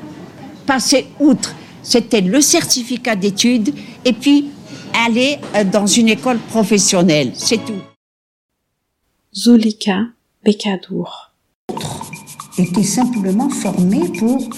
[0.66, 1.54] passer outre.
[1.82, 3.74] C'était le certificat d'études
[4.04, 4.50] et puis
[5.04, 7.82] aller euh, dans une école professionnelle, c'est tout.
[9.34, 10.00] Zulika
[10.44, 11.32] Bekadour
[12.58, 14.50] était simplement formés pour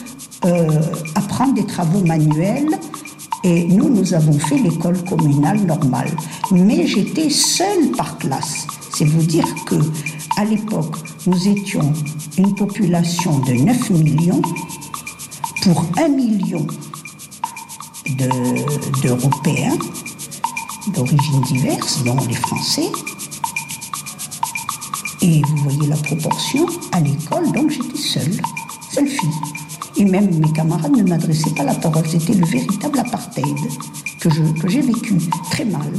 [0.44, 0.80] euh,
[1.14, 2.78] apprendre des travaux manuels
[3.44, 6.10] et nous, nous avons fait l'école communale normale.
[6.50, 8.66] Mais j'étais seule par classe.
[8.96, 9.76] C'est vous dire que
[10.36, 11.92] à l'époque, nous étions
[12.38, 14.42] une population de 9 millions
[15.62, 16.66] pour 1 million
[19.02, 19.78] d'Européens
[20.92, 22.90] d'origines diverses, dont les Français.
[25.22, 28.40] Et vous voyez la proportion à l'école, donc j'étais seule,
[28.92, 29.30] seule fille.
[29.96, 32.06] Et même mes camarades ne m'adressaient pas la parole.
[32.08, 33.56] C'était le véritable apartheid
[34.20, 34.28] que,
[34.68, 35.14] j'ai vécu
[35.50, 35.92] très mal.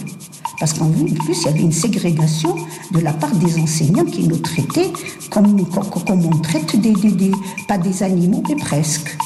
[0.60, 2.56] Parce qu'en plus, il y avait une ségrégation
[2.92, 4.92] de la part des enseignants qui nous traitaient
[5.30, 5.66] comme,
[6.06, 7.32] comme, on traite des, des,
[7.68, 9.18] pas des animaux, mais presque.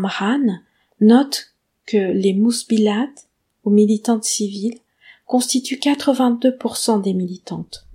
[0.00, 0.60] Amran
[1.00, 1.54] note
[1.86, 3.28] que les mousbilates,
[3.64, 4.78] ou militantes civiles,
[5.26, 7.86] constituent 82% des militantes.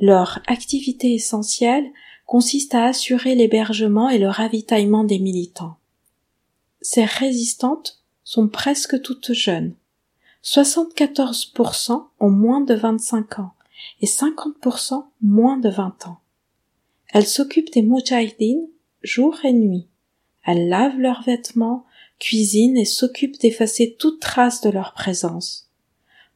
[0.00, 1.86] Leur activité essentielle
[2.26, 5.76] consiste à assurer l'hébergement et le ravitaillement des militants.
[6.80, 9.74] ces résistantes sont presque toutes jeunes.
[10.42, 13.54] 74% ont moins de 25 ans
[14.00, 16.20] et 50% moins de 20 ans.
[17.12, 18.68] Elles s'occupent des moudjahidines
[19.02, 19.86] jour et nuit.
[20.46, 21.84] Elles lavent leurs vêtements,
[22.18, 25.70] cuisinent et s'occupent d'effacer toute trace de leur présence.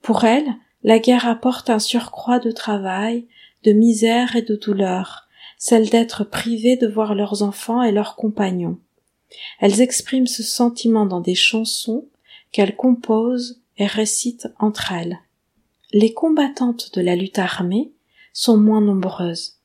[0.03, 0.49] Pour elles,
[0.83, 3.27] la guerre apporte un surcroît de travail,
[3.65, 5.29] de misère et de douleur,
[5.59, 8.79] celle d'être privées de voir leurs enfants et leurs compagnons.
[9.61, 12.07] Elles expriment ce sentiment dans des chansons
[12.53, 15.19] qu'elles composent et récitent entre elles.
[15.93, 17.93] Les combattantes de la lutte armée
[18.33, 19.57] sont moins nombreuses.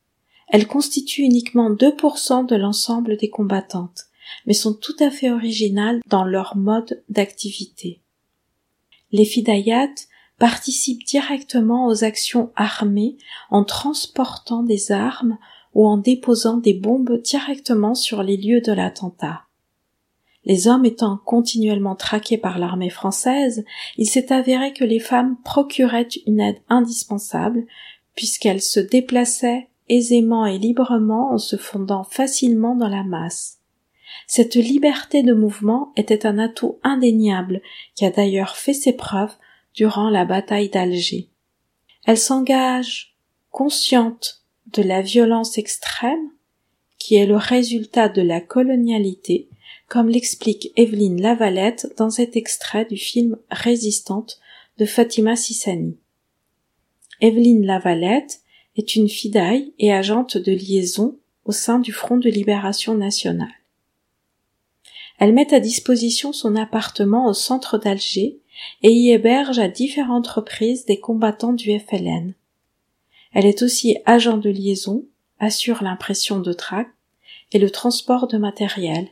[0.50, 4.06] Elles constituent uniquement 2% de l'ensemble des combattantes,
[4.46, 8.02] mais sont tout à fait originales dans leur mode d'activité.
[9.12, 9.90] Les fidayat
[10.40, 13.18] participent directement aux actions armées
[13.50, 15.38] en transportant des armes
[15.74, 19.44] ou en déposant des bombes directement sur les lieux de l'attentat.
[20.46, 23.64] Les hommes étant continuellement traqués par l'armée française,
[23.98, 27.66] il s'est avéré que les femmes procuraient une aide indispensable,
[28.14, 33.60] puisqu'elles se déplaçaient aisément et librement en se fondant facilement dans la masse.
[34.28, 37.62] Cette liberté de mouvement était un atout indéniable
[37.96, 39.36] qui a d'ailleurs fait ses preuves
[39.74, 41.30] durant la bataille d'Alger.
[42.06, 43.16] Elle s'engage
[43.52, 46.30] consciente de la violence extrême
[46.98, 49.50] qui est le résultat de la colonialité,
[49.90, 54.40] comme l'explique Evelyne Lavalette dans cet extrait du film Résistante
[54.78, 55.98] de Fatima Sissani.
[57.20, 58.42] Evelyne Lavalette
[58.76, 63.54] est une fidaille et agente de liaison au sein du Front de libération nationale.
[65.20, 68.40] Elle met à disposition son appartement au centre d'Alger
[68.82, 72.34] et y héberge à différentes reprises des combattants du FLN.
[73.34, 75.06] Elle est aussi agent de liaison,
[75.40, 76.94] assure l'impression de tracts
[77.52, 79.10] et le transport de matériel.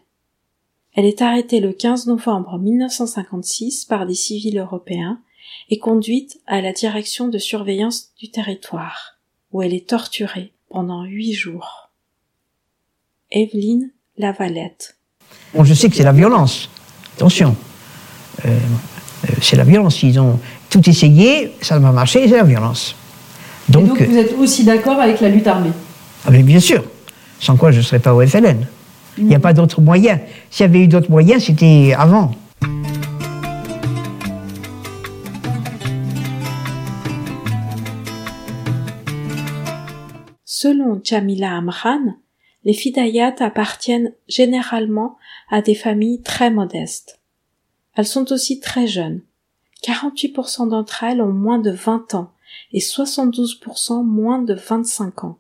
[0.94, 5.22] Elle est arrêtée le 15 novembre 1956 par des civils européens
[5.70, 9.20] et conduite à la direction de surveillance du territoire,
[9.52, 11.90] où elle est torturée pendant huit jours.
[13.32, 14.98] Evelyne Lavalette.
[15.54, 16.70] Bon, je sais que c'est la violence.
[17.18, 17.56] Attention.
[18.46, 20.02] Euh, euh, c'est la violence.
[20.04, 22.96] Ils ont tout essayé, ça n'a pas marché, c'est la violence.
[23.70, 25.72] Donc, donc vous êtes aussi d'accord avec la lutte armée
[26.26, 26.84] ah mais Bien sûr.
[27.40, 28.68] Sans quoi je ne serais pas au FLN.
[29.18, 30.20] Il n'y a pas d'autres moyens.
[30.50, 32.32] S'il y avait eu d'autres moyens, c'était avant.
[40.46, 42.16] Selon Jamila Amran,
[42.64, 45.18] les fidayat appartiennent généralement
[45.52, 47.20] à des familles très modestes.
[47.96, 49.22] Elles sont aussi très jeunes.
[49.84, 52.32] 48% d'entre elles ont moins de 20 ans
[52.72, 55.38] et 72% moins de 25 ans.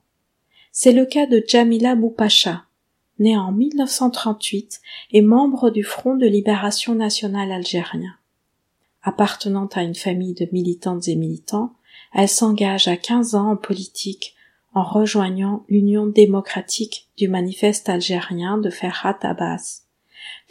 [0.71, 2.65] C'est le cas de Jamila Boupacha,
[3.19, 4.81] née en 1938
[5.11, 8.15] et membre du Front de libération nationale algérien.
[9.03, 11.73] Appartenant à une famille de militantes et militants,
[12.13, 14.35] elle s'engage à 15 ans en politique
[14.73, 19.81] en rejoignant l'Union démocratique du manifeste algérien de Ferhat Abbas,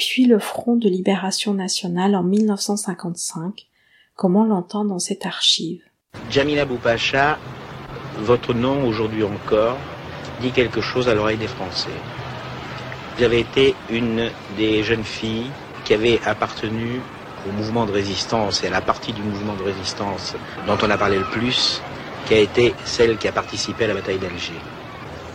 [0.01, 3.67] puis le Front de libération nationale en 1955,
[4.17, 5.83] comme on l'entend dans cette archive?
[6.31, 7.39] Jamila Boupacha,
[8.17, 9.77] votre nom aujourd'hui encore
[10.41, 11.91] dit quelque chose à l'oreille des Français.
[13.19, 15.51] Vous avez été une des jeunes filles
[15.85, 17.03] qui avait appartenu
[17.47, 20.35] au mouvement de résistance et à la partie du mouvement de résistance
[20.67, 21.83] dont on a parlé le plus,
[22.25, 24.61] qui a été celle qui a participé à la bataille d'Alger.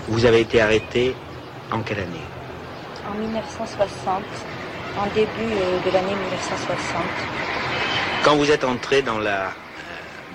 [0.07, 1.13] Vous avez été arrêté
[1.71, 2.27] en quelle année?
[3.07, 4.23] En 1960,
[4.97, 7.03] en début euh, de l'année 1960.
[8.23, 9.51] Quand vous êtes entré dans la, euh,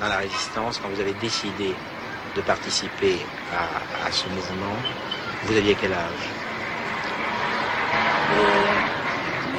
[0.01, 1.75] dans la résistance, quand vous avez décidé
[2.37, 3.17] de participer
[3.53, 4.77] à, ce mouvement,
[5.45, 6.25] vous aviez quel âge?
[8.33, 8.39] Euh,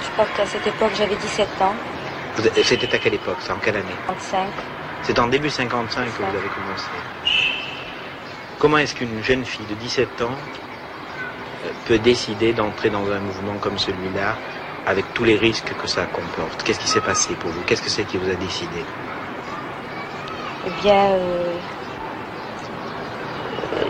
[0.02, 1.76] Je crois qu'à cette époque, j'avais 17 ans.
[2.64, 3.38] C'était à quelle époque?
[3.42, 3.98] C'est en quelle année?
[4.08, 4.48] 35.
[5.04, 6.88] C'est en début 55 que vous avez commencé.
[8.60, 10.38] Comment est-ce qu'une jeune fille de 17 ans
[11.88, 14.38] peut décider d'entrer dans un mouvement comme celui-là?
[14.88, 16.64] Avec tous les risques que ça comporte.
[16.64, 17.62] Qu'est-ce qui s'est passé pour vous?
[17.66, 18.84] Qu'est-ce que c'est qui vous a décidé?
[20.68, 21.54] Eh bien, euh,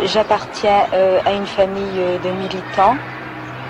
[0.06, 2.96] j'appartiens euh, à une famille de militants,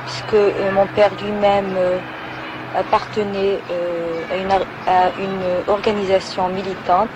[0.06, 0.42] puisque
[0.74, 1.76] mon père lui-même
[2.78, 3.60] appartenait
[4.32, 4.52] à une,
[4.88, 7.10] à, une, organisation militante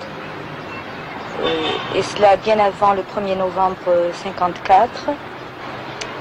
[1.96, 4.90] et cela bien avant le 1er novembre 54.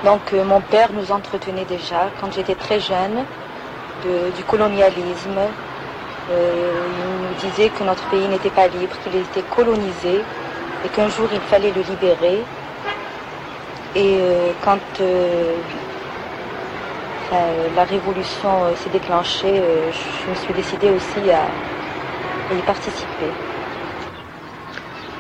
[0.05, 3.25] Donc euh, mon père nous entretenait déjà quand j'étais très jeune
[4.37, 5.39] du colonialisme.
[6.31, 10.21] Euh, il nous disait que notre pays n'était pas libre, qu'il était colonisé
[10.85, 12.39] et qu'un jour il fallait le libérer.
[13.97, 14.79] Et euh, quand
[17.77, 21.47] la révolution s'est déclenchée, je me suis décidée aussi à,
[22.55, 23.31] y participer.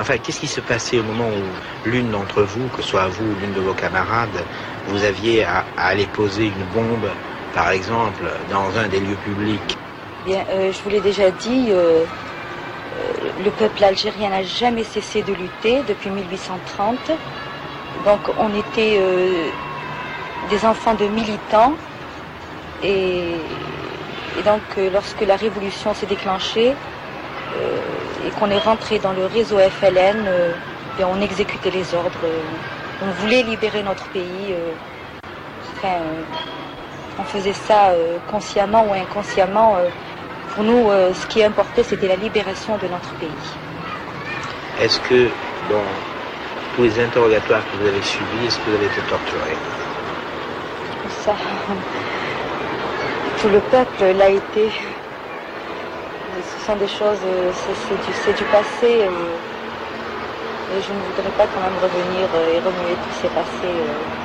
[0.00, 3.24] Enfin, qu'est-ce qui se passait au moment où l'une d'entre vous, que ce soit vous
[3.24, 4.44] ou l'une de vos camarades,
[4.88, 7.08] vous aviez à, aller poser une bombe,
[7.54, 9.78] par exemple, dans un des lieux publics
[10.26, 16.10] Bien, je vous l'ai déjà dit, le peuple algérien n'a jamais cessé de lutter depuis
[16.10, 16.96] 1830.
[18.06, 18.98] Donc on était
[20.50, 21.74] des enfants de militants
[22.82, 23.24] et,
[24.44, 26.74] donc euh, lorsque la révolution s'est déclenchée
[27.56, 27.78] euh,
[28.26, 30.52] et qu'on est rentré dans le réseau FLN, euh,
[31.00, 32.26] on exécutait les ordres.
[33.02, 34.54] on voulait libérer notre pays.
[37.18, 37.92] On faisait ça
[38.30, 39.76] consciemment ou inconsciemment.
[40.54, 43.28] pour nous, ce qui importait, c'était la libération de notre pays.
[44.80, 45.28] Est-ce que
[45.70, 45.84] dans
[46.74, 49.54] tous les interrogatoires que vous avez suivis, est-ce que vous avez été torturé?
[53.40, 54.70] Tout le peuple l'a été.
[56.42, 57.50] Ce sont des choses, euh,
[58.24, 59.02] c'est du, passé.
[59.02, 59.10] Euh,
[60.76, 64.23] et je ne voudrais pas quand même revenir euh, et remuer tous ces passés.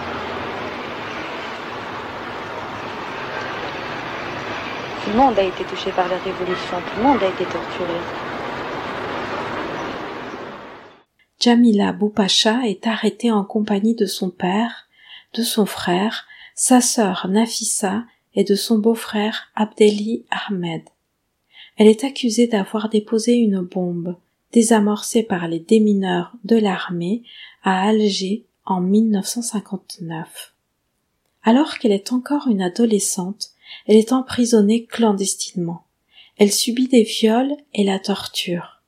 [5.09, 7.99] Le monde a été touché par la révolution, tout le monde a été torturé.
[11.39, 14.87] Jamila Boupacha est arrêtée en compagnie de son père,
[15.33, 18.03] de son frère, sa sœur Nafissa
[18.35, 20.83] et de son beau-frère Abdelli Ahmed.
[21.77, 24.15] Elle est accusée d'avoir déposé une bombe
[24.51, 27.23] désamorcée par les démineurs de l'armée
[27.63, 30.53] à Alger en 1959.
[31.43, 33.51] Alors qu'elle est encore une adolescente,
[33.85, 35.85] elle est emprisonnée clandestinement.
[36.37, 38.81] Elle subit des viols et la torture,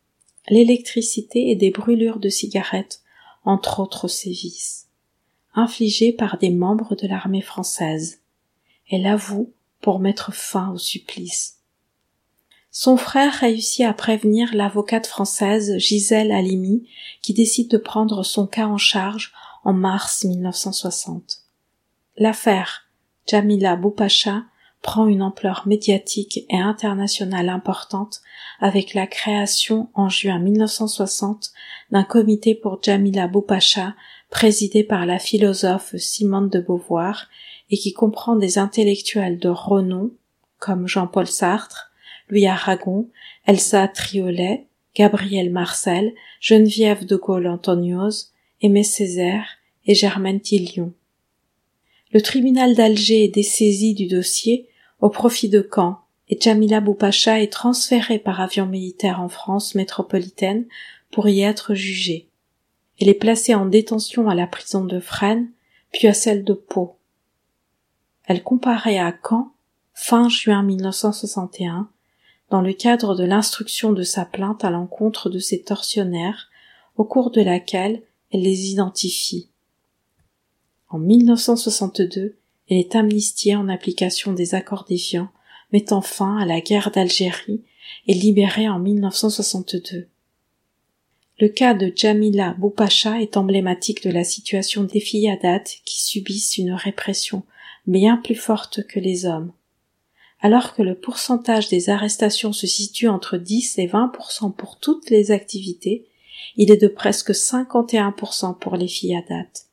[0.49, 3.01] l'électricité et des brûlures de cigarettes,
[3.43, 4.87] entre autres sévices
[5.53, 8.21] infligée par des membres de l'armée française.
[8.89, 11.57] Elle avoue pour mettre fin au supplice.
[12.71, 16.87] Son frère réussit à prévenir l'avocate française Gisèle Halimi
[17.21, 19.33] qui décide de prendre son cas en charge
[19.65, 21.41] en mars 1960.
[22.17, 22.89] L'affaire
[23.27, 24.43] Jamila Boupacha
[24.81, 28.21] prend une ampleur médiatique et internationale importante
[28.59, 31.51] avec la création en juin 1960
[31.91, 33.95] d'un comité pour Jamila Boupacha
[34.29, 37.27] présidé par la philosophe Simone de Beauvoir
[37.69, 40.11] et qui comprend des intellectuels de renom
[40.57, 41.91] comme Jean-Paul Sartre,
[42.29, 43.09] Louis Aragon,
[43.45, 50.93] Elsa Triolet, Gabriel Marcel, Geneviève de Gaulle Antonios, Aimé Césaire et Germaine Tillion.
[52.13, 54.67] Le tribunal d'Alger est dessaisi du dossier
[55.01, 55.99] au profit de Caen
[56.29, 60.65] et Jamila Boupacha est transférée par avion militaire en France métropolitaine
[61.11, 62.29] pour y être jugée.
[62.99, 65.49] Elle est placée en détention à la prison de Fresnes,
[65.91, 66.95] puis à celle de Pau.
[68.25, 69.51] Elle comparait à Caen
[69.93, 71.89] fin juin 1961
[72.49, 76.49] dans le cadre de l'instruction de sa plainte à l'encontre de ses tortionnaires,
[76.95, 79.49] au cours de laquelle elle les identifie.
[80.89, 82.35] En 1962,
[82.69, 85.29] elle est amnistiée en application des accords d'Évian,
[85.71, 87.63] mettant fin à la guerre d'Algérie
[88.07, 90.07] et libérée en 1962.
[91.39, 96.03] Le cas de Jamila Boupacha est emblématique de la situation des filles à date qui
[96.03, 97.43] subissent une répression
[97.87, 99.51] bien plus forte que les hommes.
[100.39, 105.31] Alors que le pourcentage des arrestations se situe entre 10 et 20% pour toutes les
[105.31, 106.05] activités,
[106.57, 109.67] il est de presque 51% pour les filles à date.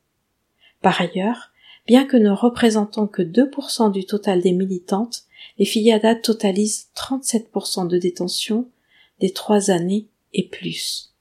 [0.81, 1.51] Par ailleurs,
[1.89, 5.23] bien que ne représentant que 2% du total des militantes,
[5.59, 5.65] les
[5.99, 8.69] date totalisent 37% de détention
[9.21, 11.15] des trois années et plus.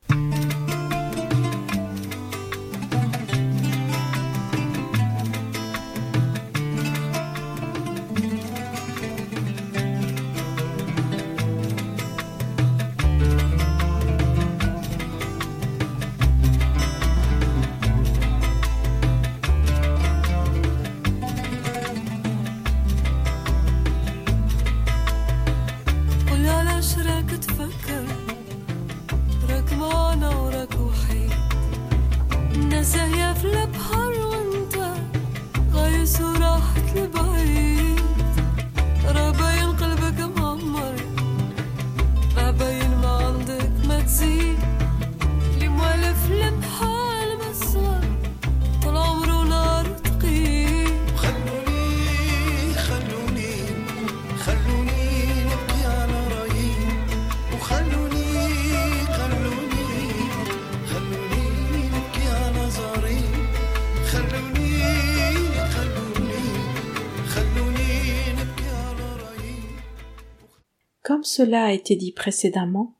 [71.37, 72.95] Cela a été dit précédemment,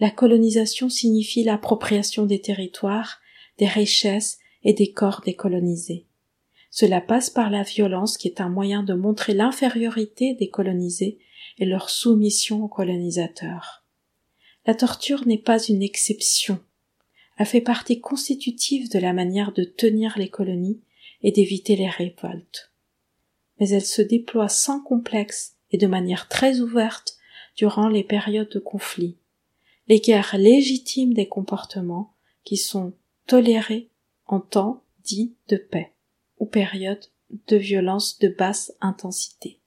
[0.00, 3.20] la colonisation signifie l'appropriation des territoires,
[3.58, 6.04] des richesses et des corps décolonisés.
[6.68, 11.20] Cela passe par la violence qui est un moyen de montrer l'infériorité des colonisés
[11.58, 13.84] et leur soumission aux colonisateurs.
[14.66, 16.58] La torture n'est pas une exception.
[17.38, 20.80] Elle fait partie constitutive de la manière de tenir les colonies
[21.22, 22.72] et d'éviter les révoltes.
[23.60, 27.15] Mais elle se déploie sans complexe et de manière très ouverte
[27.56, 29.16] durant les périodes de conflit,
[29.88, 32.92] les guerres légitimes des comportements qui sont
[33.26, 33.90] tolérés
[34.26, 35.92] en temps dit de paix
[36.38, 37.04] ou période
[37.48, 39.60] de violence de basse intensité.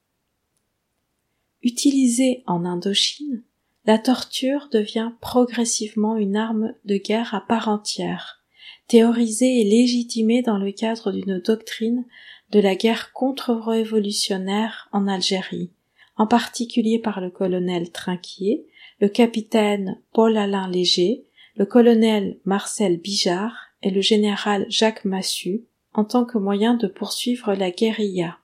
[1.61, 3.43] Utilisée en Indochine,
[3.85, 8.43] la torture devient progressivement une arme de guerre à part entière,
[8.87, 12.05] théorisée et légitimée dans le cadre d'une doctrine
[12.51, 15.71] de la guerre contre-révolutionnaire en Algérie,
[16.19, 18.67] en particulier par le colonel Trinquier,
[18.99, 21.23] le capitaine Paul-Alain Léger,
[21.55, 25.63] le colonel Marcel Bijard et le général Jacques Massu,
[25.93, 28.37] en tant que moyen de poursuivre la guérilla.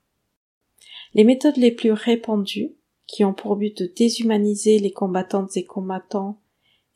[1.16, 2.72] Les méthodes les plus répandues,
[3.08, 6.40] qui ont pour but de déshumaniser les combattantes et combattants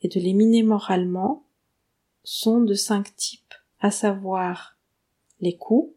[0.00, 1.44] et de les miner moralement,
[2.24, 4.78] sont de cinq types, à savoir
[5.40, 5.94] les coups,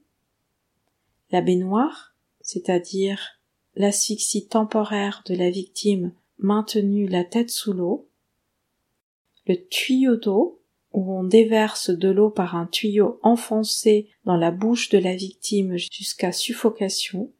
[1.31, 3.39] la baignoire, c'est-à-dire
[3.75, 8.09] l'asphyxie temporaire de la victime maintenue la tête sous l'eau,
[9.47, 10.61] le tuyau d'eau,
[10.93, 15.75] où on déverse de l'eau par un tuyau enfoncé dans la bouche de la victime
[15.75, 17.31] jusqu'à suffocation,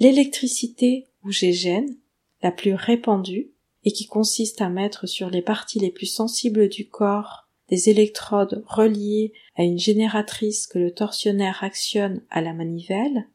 [0.00, 1.96] l'électricité ou gégène,
[2.42, 3.52] la plus répandue,
[3.84, 8.64] et qui consiste à mettre sur les parties les plus sensibles du corps des électrodes
[8.66, 13.28] reliées à une génératrice que le tortionnaire actionne à la manivelle,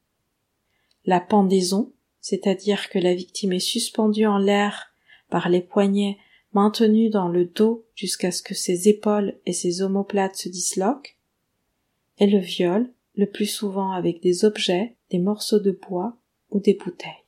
[1.05, 1.91] la pendaison,
[2.29, 4.91] c'est-à-dire que la victime est suspendue en l'air
[5.29, 6.17] par les poignets
[6.51, 11.15] maintenu dans le dos jusqu'à ce que ses épaules et ses omoplates se disloquent,
[12.19, 16.17] et le viol, le plus souvent avec des objets, des morceaux de bois
[16.51, 17.23] ou des bouteilles.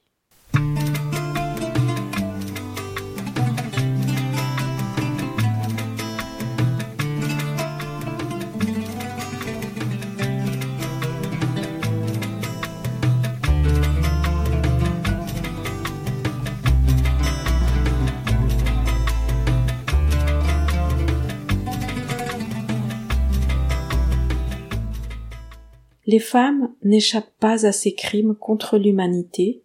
[26.09, 29.61] Les femmes n'échappent pas à ces crimes contre l'humanité,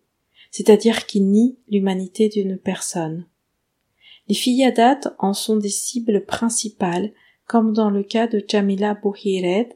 [0.51, 3.26] c'est-à-dire qui nient l'humanité d'une personne.
[4.28, 4.70] Les filles
[5.20, 7.14] en sont des cibles principales,
[7.47, 9.72] comme dans le cas de Jamila Bouhired,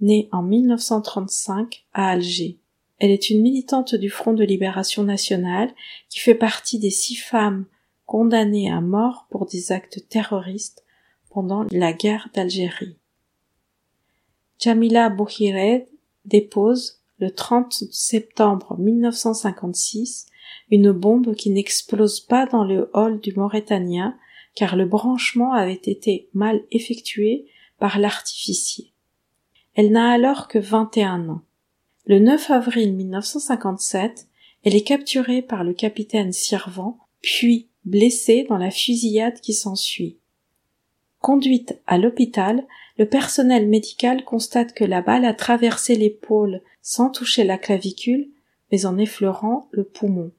[0.00, 2.58] née en 1935 à Alger.
[2.98, 5.72] Elle est une militante du Front de libération nationale
[6.08, 7.66] qui fait partie des six femmes
[8.06, 10.84] condamnées à mort pour des actes terroristes
[11.30, 12.96] pendant la guerre d'Algérie.
[14.58, 15.86] Jamila Bouhired
[16.24, 20.26] dépose, le 30 septembre 1956,
[20.70, 24.16] une bombe qui n'explose pas dans le hall du Mauritanien
[24.54, 27.46] car le branchement avait été mal effectué
[27.78, 28.92] par l'artificier.
[29.74, 31.42] Elle n'a alors que 21 ans.
[32.06, 34.28] Le 9 avril 1957,
[34.64, 40.18] elle est capturée par le capitaine Sirvent, puis blessée dans la fusillade qui s'ensuit.
[41.22, 42.66] Conduite à l'hôpital,
[42.98, 48.28] le personnel médical constate que la balle a traversé l'épaule sans toucher la clavicule,
[48.72, 50.32] mais en effleurant le poumon.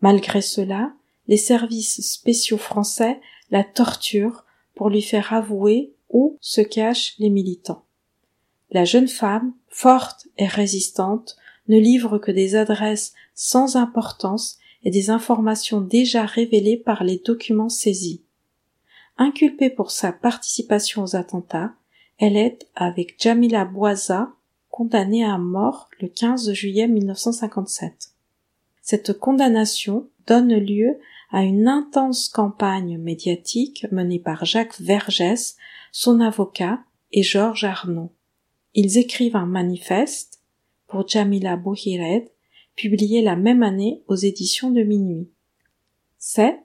[0.00, 0.92] Malgré cela,
[1.26, 3.20] les services spéciaux français
[3.50, 4.44] la torturent
[4.76, 7.84] pour lui faire avouer où se cachent les militants.
[8.70, 11.36] La jeune femme, forte et résistante,
[11.66, 17.68] ne livre que des adresses sans importance et des informations déjà révélées par les documents
[17.68, 18.22] saisis.
[19.22, 21.74] Inculpée pour sa participation aux attentats,
[22.18, 24.32] elle est, avec Jamila Bouaza,
[24.70, 28.12] condamnée à mort le 15 juillet 1957.
[28.80, 30.98] Cette condamnation donne lieu
[31.30, 35.58] à une intense campagne médiatique menée par Jacques Vergès,
[35.92, 36.80] son avocat,
[37.12, 38.12] et Georges Arnaud.
[38.72, 40.40] Ils écrivent un manifeste
[40.86, 42.30] pour Jamila Bouhired,
[42.74, 45.28] publié la même année aux éditions de Minuit.
[46.16, 46.58] C'est,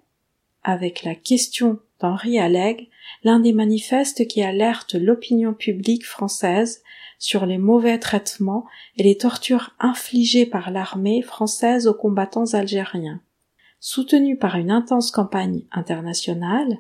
[0.64, 2.89] avec la question d'Henri Alleg,
[3.24, 6.84] l'un des manifestes qui alerte l'opinion publique française
[7.20, 8.66] sur les mauvais traitements
[8.98, 13.22] et les tortures infligées par l'armée française aux combattants algériens.
[13.80, 16.80] Soutenu par une intense campagne internationale,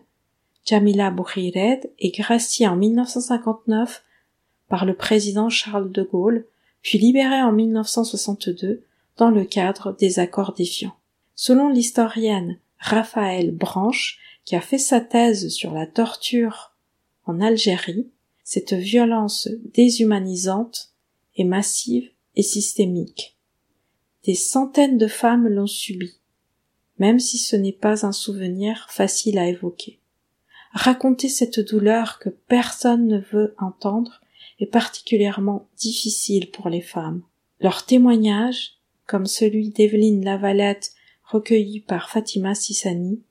[0.65, 4.03] Jamila Bouhired est graciée en 1959
[4.67, 6.45] par le président Charles de Gaulle,
[6.81, 8.83] puis libérée en 1962
[9.17, 10.93] dans le cadre des accords d'Évian.
[11.35, 16.75] Selon l'historienne Raphaël Branche, qui a fait sa thèse sur la torture
[17.25, 18.09] en Algérie,
[18.43, 20.93] cette violence déshumanisante
[21.35, 23.35] est massive et systémique.
[24.23, 26.13] Des centaines de femmes l'ont subi,
[26.99, 29.99] même si ce n'est pas un souvenir facile à évoquer.
[30.71, 34.21] Raconter cette douleur que personne ne veut entendre
[34.59, 37.23] est particulièrement difficile pour les femmes.
[37.61, 38.73] Leurs témoignages,
[39.07, 40.93] comme celui d'Evelyne Lavalette
[41.23, 43.21] recueilli par Fatima Sissani,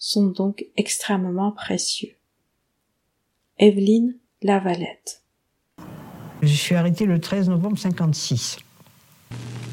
[0.00, 2.16] sont donc extrêmement précieux.
[3.58, 5.22] Evelyne Lavalette.
[6.42, 8.56] Je suis arrêtée le 13 novembre 56.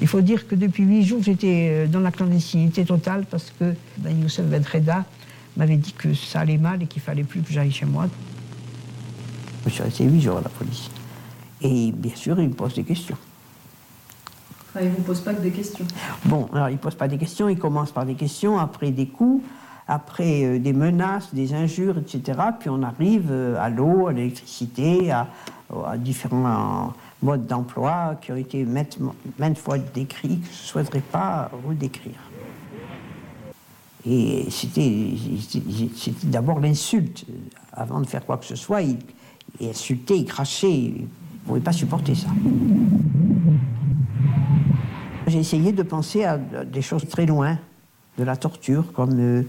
[0.02, 3.74] Il faut dire que depuis huit jours, j'étais euh, dans la clandestinité totale parce que
[3.98, 5.06] ben, Youssef Bedreda
[5.56, 8.08] m'avait dit que ça allait mal et qu'il fallait plus que j'aille chez moi.
[9.66, 10.90] Je suis resté huit jours à la police.
[11.62, 13.18] Et bien sûr, il me pose des questions.
[14.80, 15.86] il ne vous pose pas que des questions.
[16.26, 19.08] Bon, alors il ne pose pas des questions, il commence par des questions, après des
[19.08, 19.44] coups,
[19.88, 22.40] après euh, des menaces, des injures, etc.
[22.60, 25.28] Puis on arrive euh, à l'eau, à l'électricité, à,
[25.98, 28.98] différents modes d'emploi qui ont été maintes,
[29.58, 32.16] fois décrits, que je ne souhaiterais pas redécrire.
[34.06, 35.12] Et c'était
[36.24, 37.26] d'abord l'insulte.
[37.74, 38.98] Avant de faire quoi que ce soit, il,
[39.60, 40.72] il insultait, il crachait.
[40.72, 41.08] Il ne
[41.46, 42.30] pouvait pas supporter ça.
[45.28, 47.58] J'ai essayé de penser à des choses très loin
[48.18, 49.44] de la torture, comme euh,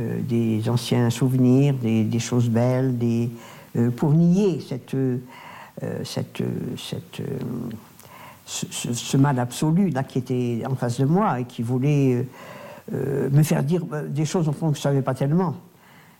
[0.00, 2.96] euh, des anciens souvenirs, des, choses belles,
[3.76, 5.18] euh, pour nier cette, euh,
[8.44, 12.26] ce, mal absolu qui était en face de moi et qui voulait
[12.90, 15.54] me faire dire des choses au que je ne savais pas tellement.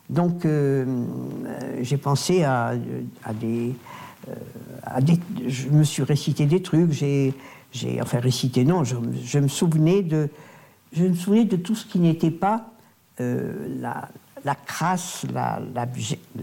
[0.09, 0.47] Donc
[1.81, 2.71] j'ai pensé à,
[3.33, 3.75] des,
[5.45, 7.33] Je me suis récité des trucs, j'ai
[8.01, 10.29] enfin récité non, je, me souvenais de
[10.93, 12.71] je me souvenais de tout ce qui n'était pas
[13.19, 15.25] euh, la, crasse,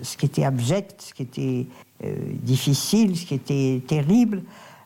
[0.02, 1.66] ce qui était abject, ce qui était
[2.04, 4.42] euh, difficile, ce qui était terrible,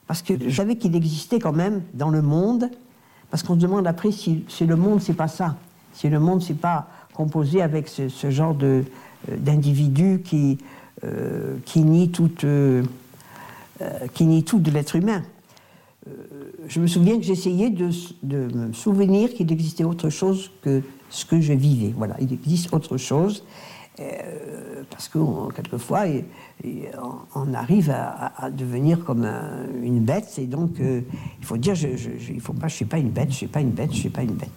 [0.06, 2.70] parce que je savais qu'il existait quand même dans le monde,
[3.30, 5.56] parce qu'on se demande après si, le monde c'est pas ça,
[5.94, 8.84] si le monde c'est pas composé avec ce, genre de
[9.30, 10.58] euh, d'individus qui
[11.04, 12.44] euh, qui nie toute
[14.14, 15.22] qui nie tout de l'être humain.
[16.68, 17.90] Je me souviens que j'essayais de,
[18.22, 21.92] me souvenir qu'il existait autre chose que ce que je vivais.
[21.96, 23.44] Voilà, il existe autre chose.
[24.00, 25.18] Euh, parce que
[25.54, 26.04] quelquefois,
[27.34, 31.00] on arrive à, devenir comme un, une bête, et donc euh,
[31.40, 33.36] il faut dire, je, je, je, il faut pas, je suis pas une bête, je
[33.36, 34.50] suis pas une bête, je suis pas une bête.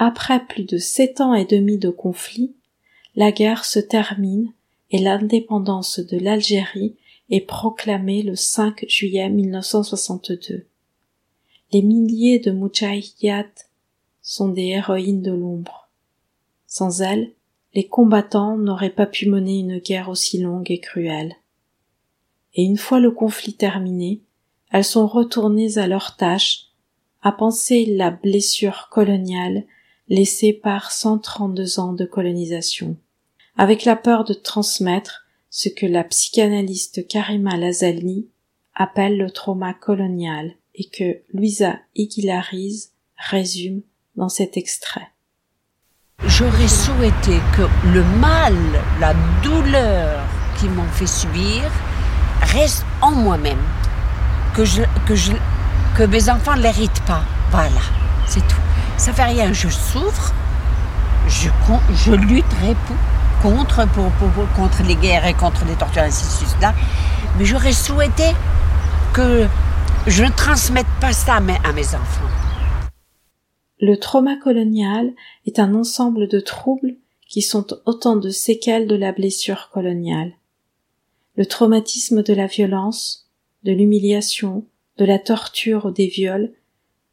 [0.00, 2.54] Après plus de sept ans et demi de conflit,
[3.16, 4.52] la guerre se termine
[4.92, 6.94] et l'indépendance de l'Algérie
[7.30, 10.66] est proclamée le 5 juillet 1962.
[11.72, 13.48] Les milliers de Moudjahidiyat
[14.22, 15.88] sont des héroïnes de l'ombre.
[16.68, 17.32] Sans elles,
[17.74, 21.34] les combattants n'auraient pas pu mener une guerre aussi longue et cruelle.
[22.54, 24.20] Et une fois le conflit terminé,
[24.70, 26.66] elles sont retournées à leurs tâches,
[27.20, 29.64] à penser la blessure coloniale
[30.08, 32.96] laissée par 132 ans de colonisation
[33.58, 38.28] avec la peur de transmettre ce que la psychanalyste Karima Lazali
[38.74, 43.82] appelle le trauma colonial et que Louisa Iguilariz résume
[44.14, 45.08] dans cet extrait.
[46.24, 48.54] J'aurais souhaité que le mal,
[49.00, 50.24] la douleur
[50.58, 51.70] qu'ils m'ont fait subir
[52.42, 53.62] reste en moi-même,
[54.54, 55.32] que, je, que, je,
[55.96, 57.24] que mes enfants ne l'héritent pas.
[57.50, 57.80] Voilà,
[58.26, 58.67] c'est tout.
[58.98, 60.34] Ça fait rien, je souffre,
[61.28, 61.48] je,
[61.94, 62.76] je lutterai
[63.42, 66.60] contre les guerres et contre les tortures, ainsi de suite.
[66.60, 66.74] Là.
[67.38, 68.24] Mais j'aurais souhaité
[69.12, 69.46] que
[70.06, 72.28] Je ne transmette pas ça à mes, à mes enfants.
[73.78, 75.12] Le trauma colonial
[75.46, 76.96] est un ensemble de troubles
[77.28, 80.32] qui sont autant de séquelles de la blessure coloniale.
[81.36, 83.28] Le traumatisme de la violence,
[83.64, 84.64] de l'humiliation,
[84.96, 86.52] de la torture ou des viols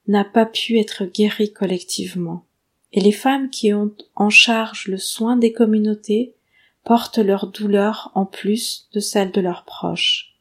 [0.08, 2.45] n'a pas pu être guéri collectivement.
[2.93, 6.36] Et les femmes qui ont en charge le soin des communautés
[6.84, 10.36] portent leur douleur en plus de celle de leurs proches.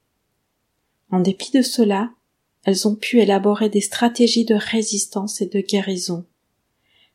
[1.11, 2.11] En dépit de cela,
[2.65, 6.27] elles ont pu élaborer des stratégies de résistance et de guérison.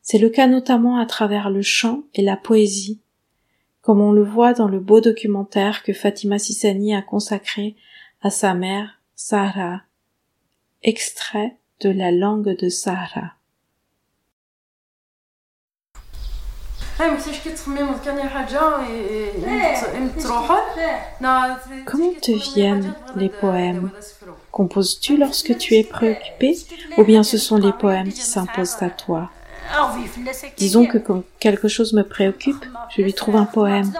[0.02, 3.00] C'est le cas notamment à travers le chant et la poésie,
[3.82, 7.76] comme on le voit dans le beau documentaire que Fatima Sissani a consacré
[8.20, 9.82] à sa mère, Sarah,
[10.82, 13.32] extrait de la langue de Sarah.
[21.86, 23.90] Comment te viennent les poèmes
[24.52, 26.58] Composes-tu lorsque tu es préoccupé
[26.98, 29.30] ou bien ce sont les poèmes qui s'imposent à toi
[30.58, 32.64] Disons que quand quelque chose me préoccupe,
[32.94, 33.90] je lui trouve un poème.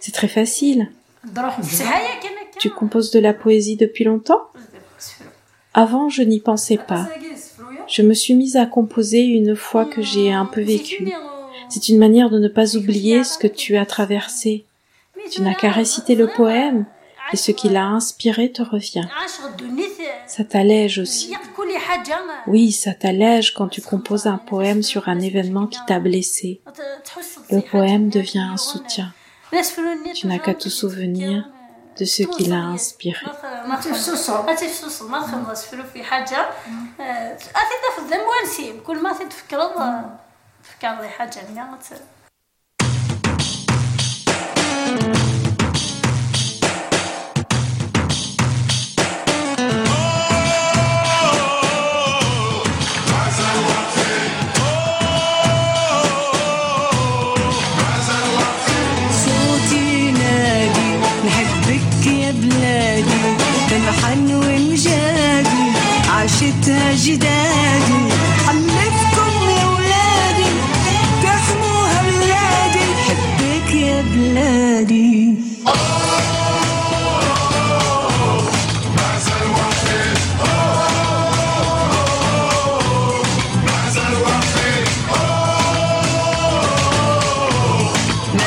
[0.00, 0.90] C'est très facile.
[2.58, 4.40] Tu composes de la poésie depuis longtemps?
[5.76, 7.06] Avant, je n'y pensais pas.
[7.86, 11.12] Je me suis mise à composer une fois que j'ai un peu vécu.
[11.68, 14.64] C'est une manière de ne pas oublier ce que tu as traversé.
[15.30, 16.86] Tu n'as qu'à réciter le poème
[17.30, 19.06] et ce qui l'a inspiré te revient.
[20.26, 21.34] Ça t'allège aussi.
[22.46, 26.62] Oui, ça t'allège quand tu composes un poème sur un événement qui t'a blessé.
[27.50, 29.12] Le poème devient un soutien.
[30.14, 31.46] Tu n'as qu'à te souvenir
[31.98, 33.26] de ce qui l'a inspiré.
[33.66, 33.76] ما
[34.54, 36.48] تفصوصو ما تخلص في حاجة
[37.00, 39.70] أثي تفضل موانسي كل ما تفكر
[40.64, 41.40] تفكر حاجة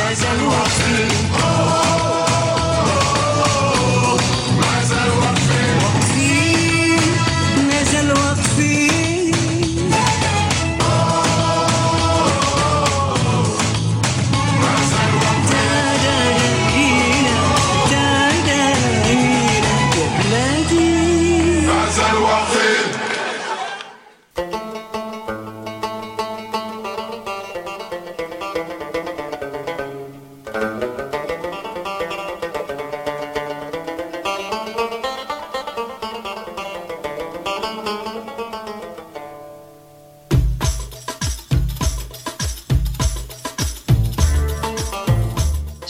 [0.09, 1.38] eyes and watch me.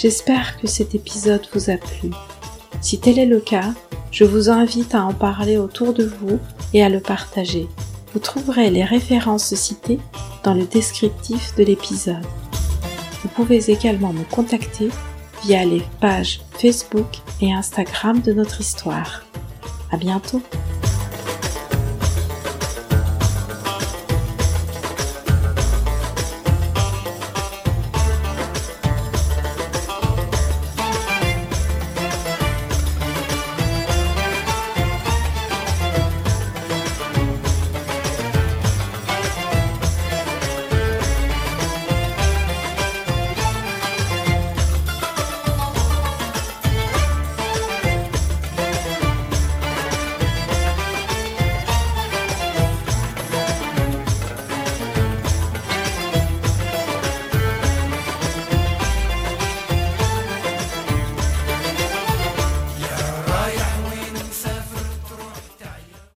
[0.02, 2.12] J'espère que cet épisode vous a plu.
[2.80, 3.74] Si tel est le cas,
[4.12, 6.39] je vous invite à en parler autour de vous
[6.74, 7.68] et à le partager.
[8.14, 10.00] Vous trouverez les références citées
[10.45, 12.26] dans le descriptif de l'épisode.
[13.22, 14.88] Vous pouvez également me contacter
[15.43, 19.26] via les pages Facebook et Instagram de notre histoire.
[19.91, 20.41] À bientôt!